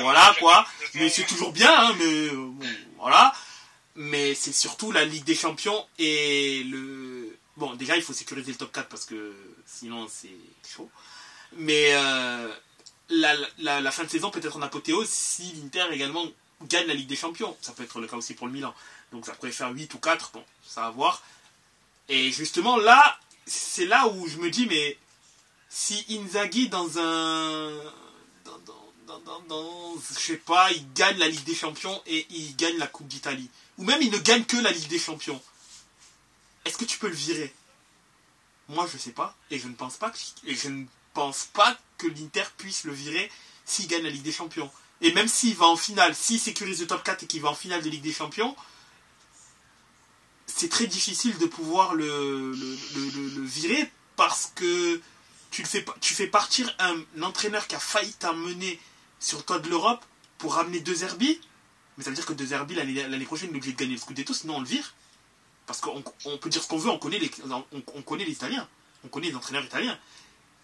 [0.00, 0.66] voilà quoi.
[0.94, 2.56] Mais c'est toujours bien, hein, mais bon,
[2.98, 3.34] voilà
[3.96, 7.36] mais c'est surtout la Ligue des Champions et le.
[7.56, 9.34] Bon, déjà, il faut sécuriser le top 4 parce que
[9.66, 10.36] sinon, c'est
[10.68, 10.90] chaud.
[11.56, 12.52] Mais euh,
[13.10, 16.26] la, la, fin de saison peut être en apothéose si l'Inter également
[16.62, 17.56] gagne la Ligue des Champions.
[17.60, 18.74] Ça peut être le cas aussi pour le Milan.
[19.12, 21.22] Donc, ça pourrait faire 8 ou 4, bon, ça va voir.
[22.08, 24.98] Et justement, là, c'est là où je me dis, mais
[25.68, 27.72] si Inzaghi, dans un.
[29.06, 32.86] Dans, dans, je sais pas, il gagne la Ligue des Champions et il gagne la
[32.86, 33.50] Coupe d'Italie.
[33.76, 35.40] Ou même il ne gagne que la Ligue des Champions,
[36.64, 37.54] est-ce que tu peux le virer?
[38.68, 41.76] Moi, je sais pas, et je ne pense pas que, et je ne pense pas
[41.98, 43.30] que l'Inter puisse le virer
[43.66, 44.70] s'il gagne la Ligue des Champions.
[45.00, 47.54] Et même s'il va en finale, s'il sécurise le top 4 et qu'il va en
[47.54, 48.56] finale de Ligue des Champions,
[50.46, 55.00] c'est très difficile de pouvoir le, le, virer parce que
[55.50, 58.80] tu, le fais, tu fais partir un, entraîneur qui a failli t'amener
[59.24, 60.04] sur le de l'Europe
[60.38, 61.40] pour ramener deux Zerbi.
[61.96, 64.00] Mais ça veut dire que deux Zerbi, l'année prochaine, il est obligé de gagner le
[64.00, 64.94] Scudetto, sinon on le vire.
[65.66, 66.02] Parce qu'on
[66.38, 67.30] peut dire ce qu'on veut, on connaît, les,
[67.72, 68.68] on, connaît les Italiens,
[69.02, 69.98] on connaît les entraîneurs italiens.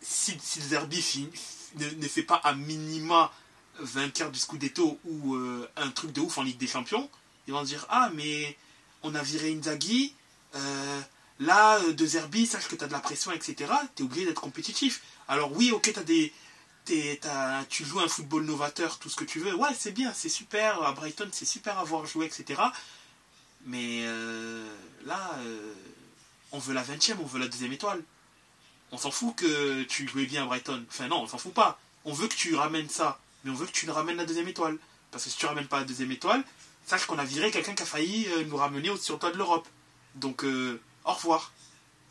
[0.02, 1.30] Si, si Zerbi
[1.76, 3.32] ne, ne, fait pas à minima
[3.78, 7.08] vainqueur du Scudetto ou euh, un truc de ouf en Ligue des Champions,
[7.46, 8.58] ils vont dire Ah, mais
[9.02, 10.14] on a viré Inzaghi,
[10.54, 11.00] euh,
[11.38, 13.72] là, euh, de Zerbi, sache que tu as de la pression, etc.
[13.94, 15.00] Tu es obligé d'être compétitif.
[15.28, 16.30] Alors, oui, ok, as des,
[16.84, 19.54] tu joues un football novateur, tout ce que tu veux.
[19.54, 20.82] Ouais, c'est bien, c'est super.
[20.82, 22.60] À Brighton, c'est super à voir jouer, etc.
[23.66, 24.04] Mais
[25.04, 25.30] là,
[26.52, 28.02] on veut la 20 e on veut la deuxième étoile.
[28.92, 30.84] On s'en fout que tu jouais bien à Brighton.
[30.88, 31.78] Enfin, non, on s'en fout pas.
[32.04, 34.48] On veut que tu ramènes ça mais on veut que tu nous ramènes la deuxième
[34.48, 34.78] étoile.
[35.10, 36.44] Parce que si tu ramènes pas la deuxième étoile,
[36.86, 39.66] sache qu'on a viré quelqu'un qui a failli euh, nous ramener au-dessus de l'Europe.
[40.14, 41.52] Donc, euh, au revoir.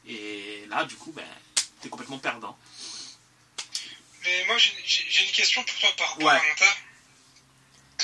[0.07, 1.25] Et là, du coup, ben,
[1.81, 2.57] t'es complètement perdant.
[4.23, 6.71] Mais moi, j'ai une question pour toi par rapport à l'Inter.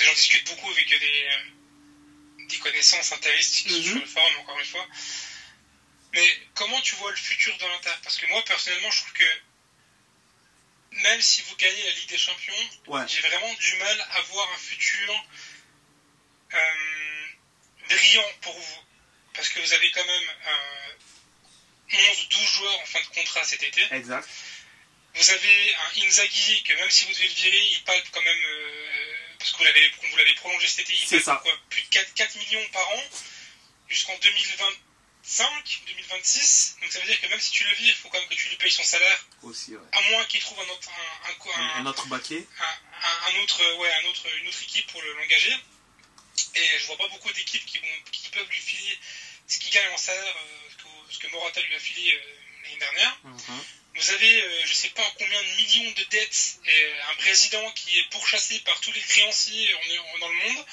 [0.00, 3.82] J'en discute beaucoup avec des, euh, des connaissances intéressantes mhm.
[3.82, 4.86] sur le forum, encore une fois.
[6.12, 9.40] Mais comment tu vois le futur de l'Inter Parce que moi, personnellement, je trouve que
[11.02, 14.58] même si vous gagnez la Ligue des Champions, j'ai vraiment du mal à voir un
[14.58, 15.24] futur
[16.54, 16.58] euh,
[17.88, 18.82] brillant pour vous.
[19.34, 20.30] Parce que vous avez quand même
[21.90, 23.86] 11-12 joueurs en fin de contrat cet été.
[23.90, 24.26] Exact.
[25.16, 28.44] Vous avez un Inzaghi que même si vous devez le virer, il palpe quand même,
[28.44, 29.64] euh, parce que vous
[30.16, 33.04] l'avez, prolongé cet été, il palpe quoi, plus de 4, 4 millions par an
[33.88, 34.64] jusqu'en 2020
[35.26, 36.76] 5 2026.
[36.80, 38.34] Donc ça veut dire que même si tu le vis, il faut quand même que
[38.34, 39.26] tu lui payes son salaire.
[39.42, 39.82] Aussi, ouais.
[39.92, 42.46] À moins qu'il trouve un autre, un, un, un, autre baquet.
[42.60, 45.56] Un, autre, ouais, un autre, une autre équipe pour l'engager.
[46.54, 47.80] Et je vois pas beaucoup d'équipes qui,
[48.12, 48.98] qui peuvent lui filer
[49.48, 53.18] ce qu'il gagne en salaire, euh, ce, que, Morata lui a filé euh, l'année dernière.
[53.24, 53.64] Mhm.
[53.96, 57.98] Vous avez, euh, je sais pas combien de millions de dettes et un président qui
[57.98, 59.74] est pourchassé par tous les créanciers
[60.20, 60.66] dans le monde.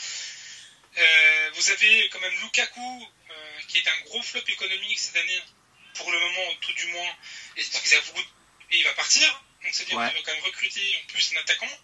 [1.55, 3.07] vous avez quand même Lukaku
[3.67, 5.41] qui est un gros flop économique cette année,
[5.95, 7.15] pour le moment, tout du moins,
[7.57, 7.63] et,
[8.71, 9.43] il va partir.
[9.63, 11.79] Donc c'est-à-dire qu'il va quand même recruter en plus un attaquant.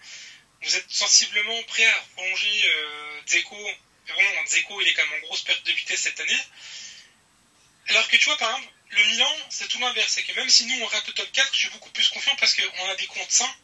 [0.61, 3.55] Vous êtes sensiblement prêt à prolonger euh, Dzeko.
[3.55, 6.39] Mais bon, Dzeko, il est quand même en grosse perte de vitesse cette année.
[7.87, 10.13] Alors que tu vois, par exemple, le Milan, c'est tout l'inverse.
[10.13, 12.35] C'est que même si nous, on rate le top 4, je suis beaucoup plus confiant
[12.37, 13.55] parce qu'on a des comptes sains,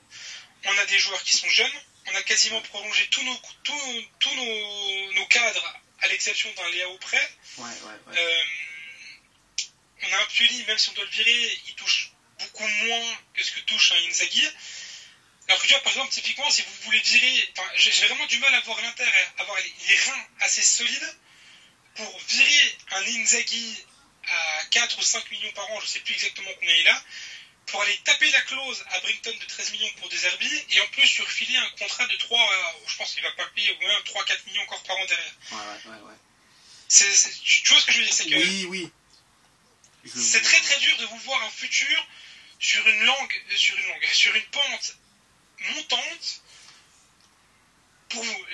[0.65, 4.35] on a des joueurs qui sont jeunes, on a quasiment prolongé tous nos, tous, tous
[4.35, 7.29] nos, nos cadres à l'exception d'un Léao près.
[7.57, 8.43] Ouais, ouais, euh,
[10.03, 13.43] on a un Pioli, même si on doit le virer, il touche beaucoup moins que
[13.43, 14.47] ce que touche un Inzaghi.
[15.47, 18.53] Alors que tu vois, par exemple, typiquement, si vous voulez virer, j'ai vraiment du mal
[18.53, 19.05] à voir l'Inter
[19.37, 21.17] avoir les reins assez solides
[21.95, 23.85] pour virer un Inzaghi
[24.69, 27.03] 4 ou 5 millions par an, je ne sais plus exactement combien il a,
[27.67, 30.87] pour aller taper la clause à Brington de 13 millions pour des herbiers et en
[30.87, 34.45] plus surfiler un contrat de 3, je pense qu'il va pas payer au moins 3-4
[34.47, 35.33] millions encore par an derrière.
[35.51, 36.13] Ouais, ouais, ouais.
[36.89, 38.91] tu vois ce que je veux dire c'est que Oui, oui.
[40.13, 42.07] C'est très très dur de vous voir un futur
[42.59, 44.95] sur une langue, sur une langue, sur une pente
[45.59, 46.41] montante
[48.09, 48.45] pour vous.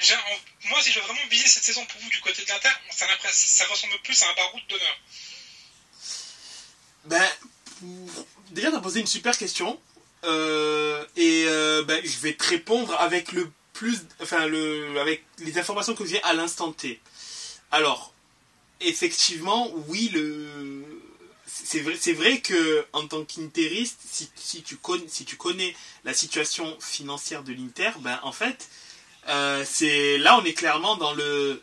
[0.65, 3.05] moi, si je veux vraiment viser cette saison pour vous du côté de l'Inter, ça,
[3.31, 4.99] ça ressemble plus à un baroud d'honneur.
[7.05, 7.23] Ben,
[8.51, 9.79] déjà, tu as posé une super question.
[10.23, 15.57] Euh, et euh, ben, je vais te répondre avec le plus, enfin, le, avec les
[15.57, 16.99] informations que j'ai à l'instant T.
[17.71, 18.13] Alors,
[18.81, 20.83] effectivement, oui, le,
[21.47, 25.75] c'est vrai, c'est vrai que en tant qu'interiste, si, si, tu connais, si tu connais
[26.03, 28.69] la situation financière de l'Inter, ben en fait,
[29.27, 31.61] euh, c'est là on est clairement dans le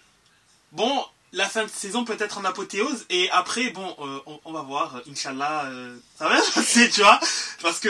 [0.73, 4.63] bon la fin de saison peut être en apothéose et après bon euh, on, va
[4.63, 7.21] voir inchallah euh, ça va passer tu vois.
[7.63, 7.89] Parce que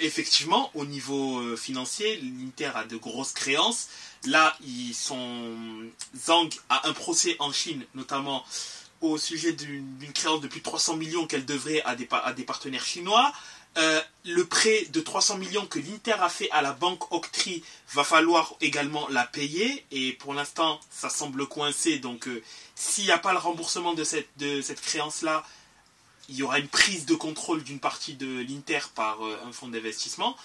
[0.00, 3.88] effectivement au niveau euh, financier l'Inter a de grosses créances.
[4.26, 5.42] Là ils sont
[6.16, 8.44] Zhang a un procès en Chine notamment
[9.00, 12.84] au sujet d'une créance de plus de 300 millions qu'elle devrait à à des partenaires
[12.84, 13.32] chinois
[13.78, 17.62] euh, le prêt de 300 millions que l'Inter a fait à la banque Octree
[17.92, 19.84] va falloir également la payer.
[19.90, 21.98] Et pour l'instant, ça semble coincé.
[21.98, 22.42] Donc, euh,
[22.74, 25.44] s'il n'y a pas le remboursement de cette, de cette créance-là,
[26.28, 29.68] il y aura une prise de contrôle d'une partie de l'Inter par euh, un fonds
[29.68, 30.36] d'investissement.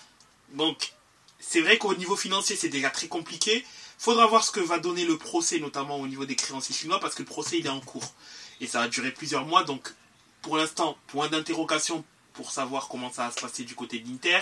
[0.53, 0.93] Donc,
[1.39, 3.65] c'est vrai qu'au niveau financier, c'est déjà très compliqué.
[3.97, 7.15] Faudra voir ce que va donner le procès, notamment au niveau des créanciers chinois, parce
[7.15, 8.13] que le procès, il est en cours.
[8.59, 9.63] Et ça va durer plusieurs mois.
[9.63, 9.93] Donc,
[10.41, 12.03] pour l'instant, point d'interrogation
[12.41, 14.39] pour savoir comment ça va se passer du côté de l'Inter.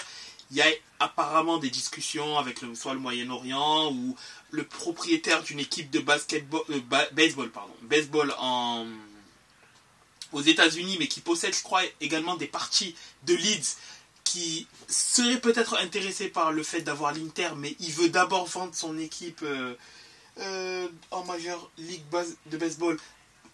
[0.51, 0.67] Il y a
[0.99, 4.15] apparemment des discussions avec le, soit le Moyen-Orient ou
[4.51, 6.79] le propriétaire d'une équipe de basketball, euh,
[7.11, 8.87] baseball, pardon, baseball en,
[10.31, 13.75] aux États-Unis, mais qui possède, je crois, également des parties de Leeds
[14.23, 18.97] qui serait peut-être intéressé par le fait d'avoir l'Inter, mais il veut d'abord vendre son
[18.97, 19.75] équipe euh,
[20.39, 22.03] euh, en majeure ligue
[22.45, 22.97] de baseball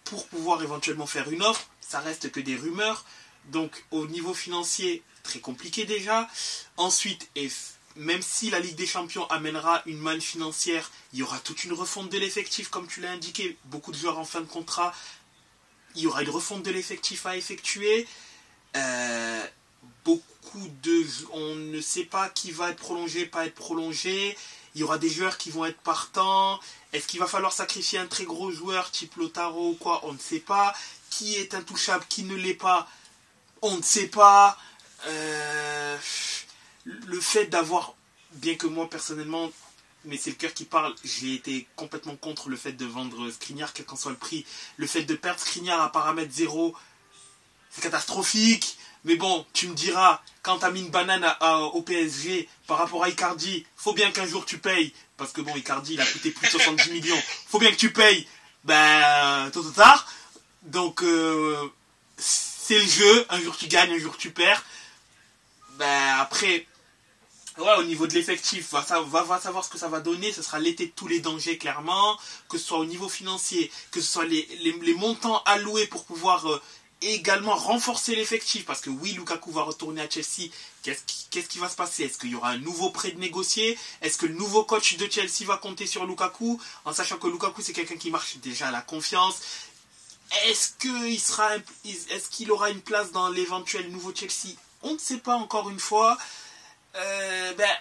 [0.04, 1.68] pour pouvoir éventuellement faire une offre.
[1.80, 3.04] Ça reste que des rumeurs.
[3.46, 6.28] Donc au niveau financier, très compliqué déjà.
[6.76, 7.50] Ensuite, et
[7.96, 11.72] même si la Ligue des Champions amènera une manne financière, il y aura toute une
[11.72, 13.56] refonte de l'effectif, comme tu l'as indiqué.
[13.64, 14.94] Beaucoup de joueurs en fin de contrat.
[15.94, 18.06] Il y aura une refonte de l'effectif à effectuer.
[18.76, 19.46] Euh,
[20.04, 21.06] beaucoup de.
[21.32, 24.36] On ne sait pas qui va être prolongé, pas être prolongé.
[24.74, 26.60] Il y aura des joueurs qui vont être partants.
[26.92, 30.04] Est-ce qu'il va falloir sacrifier un très gros joueur type Lotaro ou quoi?
[30.04, 30.74] On ne sait pas.
[31.08, 32.86] Qui est intouchable, qui ne l'est pas?
[33.66, 34.56] On ne sait pas.
[35.06, 35.96] Euh,
[36.84, 37.94] le fait d'avoir,
[38.34, 39.50] bien que moi personnellement,
[40.04, 43.72] mais c'est le cœur qui parle, j'ai été complètement contre le fait de vendre Skriniar,
[43.72, 44.46] quel qu'en soit le prix.
[44.76, 46.76] Le fait de perdre Skriniar à paramètre zéro,
[47.70, 48.78] c'est catastrophique.
[49.04, 51.26] Mais bon, tu me diras, quand t'as mis une banane
[51.74, 54.94] au PSG par rapport à Icardi, faut bien qu'un jour tu payes.
[55.16, 57.22] Parce que bon, Icardi, il a coûté plus de 70 millions.
[57.48, 58.28] Faut bien que tu payes.
[58.62, 60.08] Ben, tôt ou tard.
[60.62, 61.68] Donc, euh,
[62.66, 63.26] c'est le jeu.
[63.30, 64.64] Un jour tu gagnes, un jour tu perds.
[65.78, 66.66] Ben, après,
[67.58, 68.84] Ouais, au niveau de l'effectif, va,
[69.22, 70.30] va, savoir ce que ça va donner.
[70.30, 72.18] Ce sera l'été de tous les dangers, clairement.
[72.50, 76.60] Que ce soit au niveau financier, que ce soit les, montants alloués pour pouvoir euh,
[77.00, 78.66] également renforcer l'effectif.
[78.66, 80.50] Parce que oui, Lukaku va retourner à Chelsea.
[80.82, 82.04] Qu'est-ce qui, qui va se passer?
[82.04, 83.78] Est-ce qu'il y aura un nouveau prêt de négocier?
[84.02, 86.60] Est-ce que le nouveau coach de Chelsea va compter sur Lukaku?
[86.84, 89.36] En sachant que Lukaku, c'est quelqu'un qui marche déjà à la confiance.
[90.44, 91.50] Est-ce qu'il sera,
[92.50, 94.56] aura une place dans l'éventuel nouveau Chelsea?
[94.82, 96.18] On ne sait pas encore une fois.
[96.96, 97.76] Euh, ben.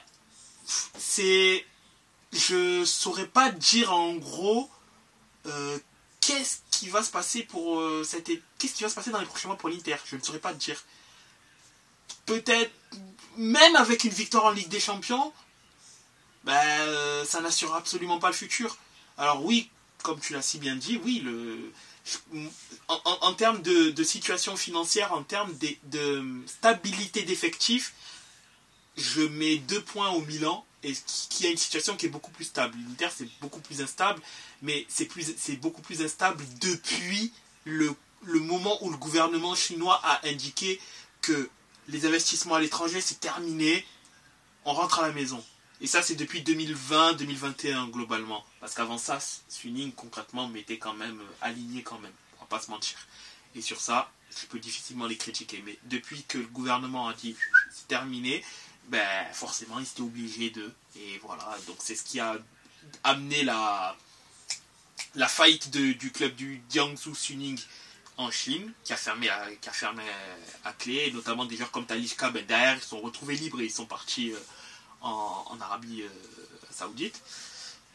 [2.31, 4.69] Je saurais pas dire en gros
[5.45, 5.79] euh,
[6.19, 8.29] qu'est-ce qui va se passer pour euh, cette.
[8.57, 9.95] Qu'est-ce qui va se passer dans les prochains mois pour l'Inter?
[10.05, 10.83] Je ne saurais pas dire.
[12.25, 12.71] Peut-être,
[13.37, 15.31] même avec une victoire en Ligue des Champions,
[16.43, 18.77] ben, ça n'assure absolument pas le futur.
[19.17, 19.69] Alors, oui,
[20.03, 21.71] comme tu l'as si bien dit, oui, le.
[22.87, 27.93] En, termes de, situation financière, en termes de, stabilité d'effectifs,
[28.95, 30.93] je mets deux points au Milan et
[31.29, 32.77] qui a une situation qui est beaucoup plus stable.
[32.87, 34.21] L'Inter c'est beaucoup plus instable,
[34.61, 37.33] mais c'est beaucoup plus instable depuis
[37.65, 37.93] le,
[38.23, 40.79] le moment où le gouvernement chinois a indiqué
[41.21, 41.49] que
[41.87, 43.85] les investissements à l'étranger c'est terminé,
[44.63, 45.43] on rentre à la maison.
[45.81, 49.19] Et ça c'est depuis 2020-2021 globalement, parce qu'avant ça,
[49.49, 52.97] Suning concrètement m'était quand même aligné quand même, on va pas se mentir.
[53.55, 55.61] Et sur ça, je peux difficilement les critiquer.
[55.65, 57.35] Mais depuis que le gouvernement a dit
[57.71, 58.43] c'est terminé,
[58.87, 60.73] ben forcément ils étaient obligés de.
[60.97, 62.37] Et voilà, donc c'est ce qui a
[63.03, 63.95] amené la,
[65.15, 67.59] la faillite du club du Jiangsu Suning
[68.17, 70.03] en Chine, qui a fermé à, qui a fermé
[70.63, 73.71] à, clé, notamment des joueurs comme Talishka, ben derrière ils sont retrouvés libres et ils
[73.71, 74.39] sont partis euh,
[75.05, 76.09] en, Arabie euh,
[76.71, 77.21] Saoudite.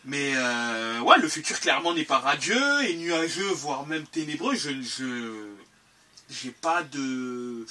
[0.04, 4.54] Mais euh, ouais, le futur clairement n'est pas radieux et nuageux, voire même ténébreux.
[4.54, 5.50] Je, je
[6.30, 7.66] j'ai pas de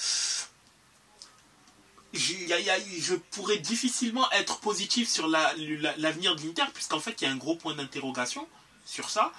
[2.14, 7.38] je pourrais difficilement être positif sur l'avenir de l'Inter, puisqu'en fait, il y a un
[7.38, 8.48] gros point d'interrogation
[8.86, 9.32] sur ça.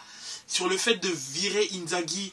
[0.46, 2.32] Sur le fait de virer Inzaghi,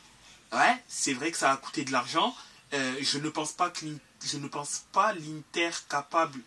[0.53, 2.35] ouais, c'est vrai que ça a coûté de l'argent.
[2.73, 3.85] Euh, je ne pense pas que
[4.25, 6.39] je ne pense pas l'Inter capable,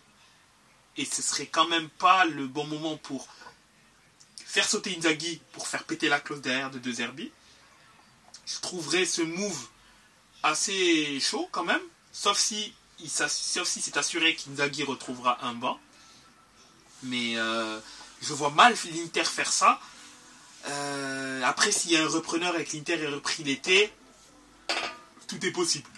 [1.05, 3.27] ce serait quand même pas le bon moment pour
[4.45, 7.31] faire sauter Inzaghi pour faire péter la clause derrière de deux Herbie.
[8.45, 9.67] Je trouverais ce move
[10.43, 11.81] assez chaud quand même,
[12.11, 12.73] sauf si
[13.07, 15.79] sauf si c'est assuré qu'Inzaghi retrouvera un banc.
[17.03, 17.79] Mais euh,
[18.21, 19.79] je vois mal l'Inter faire ça.
[20.67, 23.91] Euh, après, s'il y a un repreneur et que l'Inter est repris l'été,
[25.27, 25.89] tout est possible.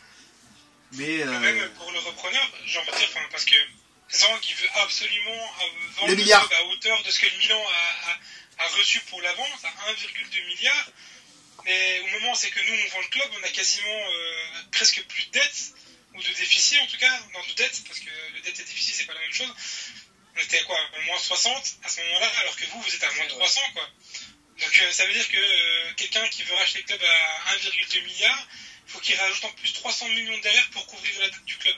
[0.94, 3.56] Mais euh, même pour le repreneur, j'ai envie de dire, parce que
[4.14, 5.54] Zang il veut absolument
[5.98, 7.64] vendre le club à hauteur de ce que le Milan
[8.60, 10.90] a, reçu pour la vente, à 1,2 milliard.
[11.66, 14.06] Mais au moment c'est que nous on vend le club, on a quasiment
[14.72, 15.74] presque plus de dettes
[16.14, 18.96] ou de déficit en tout cas, dans de dette, parce que le dette et déficit
[18.96, 19.54] c'est pas la même chose.
[20.36, 23.12] On était à quoi Moins 60 à ce moment-là, alors que vous, vous êtes à
[23.14, 23.90] moins 300 quoi.
[24.60, 28.04] Donc euh, ça veut dire que euh, quelqu'un qui veut racheter le club à 1,2
[28.04, 28.48] milliard,
[28.88, 31.76] il faut qu'il rajoute en plus 300 millions derrière pour couvrir la dette du club.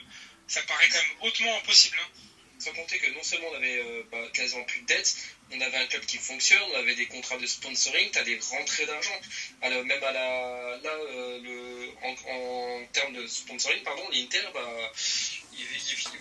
[0.48, 1.96] Ça paraît quand même hautement impossible.
[2.00, 2.20] Hein.
[2.58, 5.14] Sans compter que non seulement on avait euh, bah, quasiment plus de dettes,
[5.52, 8.38] on avait un club qui fonctionne, on avait des contrats de sponsoring, tu as des
[8.38, 9.20] rentrées d'argent.
[9.60, 14.92] Alors même à la, là, euh, le, en, termes de sponsoring, pardon, l'Inter, bah,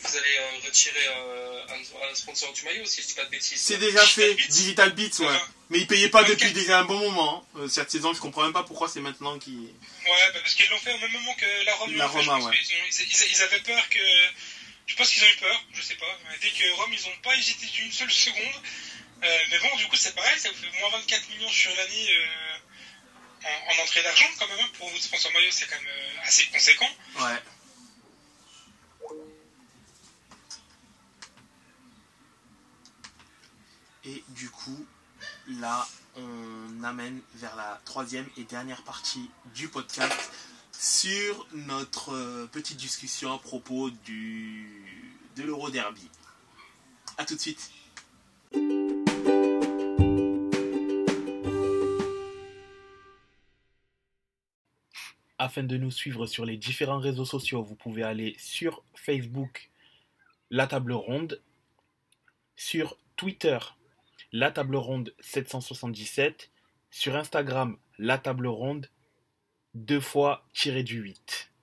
[0.02, 3.60] vous allez euh, retirer un, sponsor du maillot, si je dis pas de bêtises.
[3.62, 5.40] C'est déjà fait, Digital Beats, ouais.
[5.70, 7.46] Mais ils payaient pas depuis déjà un bon moment.
[7.56, 7.68] Hein.
[7.70, 9.60] cette saison, je comprends même pas pourquoi c'est maintenant qu'ils.
[9.60, 11.98] Ouais, bah, parce qu'ils l'ont fait au même moment que la Roma.
[11.98, 12.54] La Roma, ouais.
[12.62, 14.00] Ils, ils, avaient peur que
[14.86, 16.20] je pense qu'ils ont eu peur, je sais pas.
[16.42, 18.62] Dès que Rome, ils n'ont pas hésité d'une seule seconde.
[19.24, 22.10] Euh, mais bon, du coup, c'est pareil, ça vous fait moins 24 millions sur l'année
[22.12, 24.60] euh, en, entrée d'argent quand même.
[24.60, 24.70] Hein.
[24.78, 26.90] Pour vous, sponsor maillot, c'est quand même euh, assez conséquent.
[27.20, 27.42] Ouais.
[34.08, 34.86] Et du coup,
[35.48, 40.32] là, on amène vers la troisième et dernière partie du podcast
[40.72, 46.08] sur notre petite discussion à propos du, de l'Euro Derby.
[47.18, 47.72] A tout de suite.
[55.40, 59.72] Afin de nous suivre sur les différents réseaux sociaux, vous pouvez aller sur Facebook,
[60.52, 61.42] La Table Ronde,
[62.56, 63.58] sur Twitter,
[64.38, 66.52] la Table Ronde 777,
[66.90, 68.90] sur Instagram La Table Ronde,
[69.74, 71.54] deux fois tiré du 8.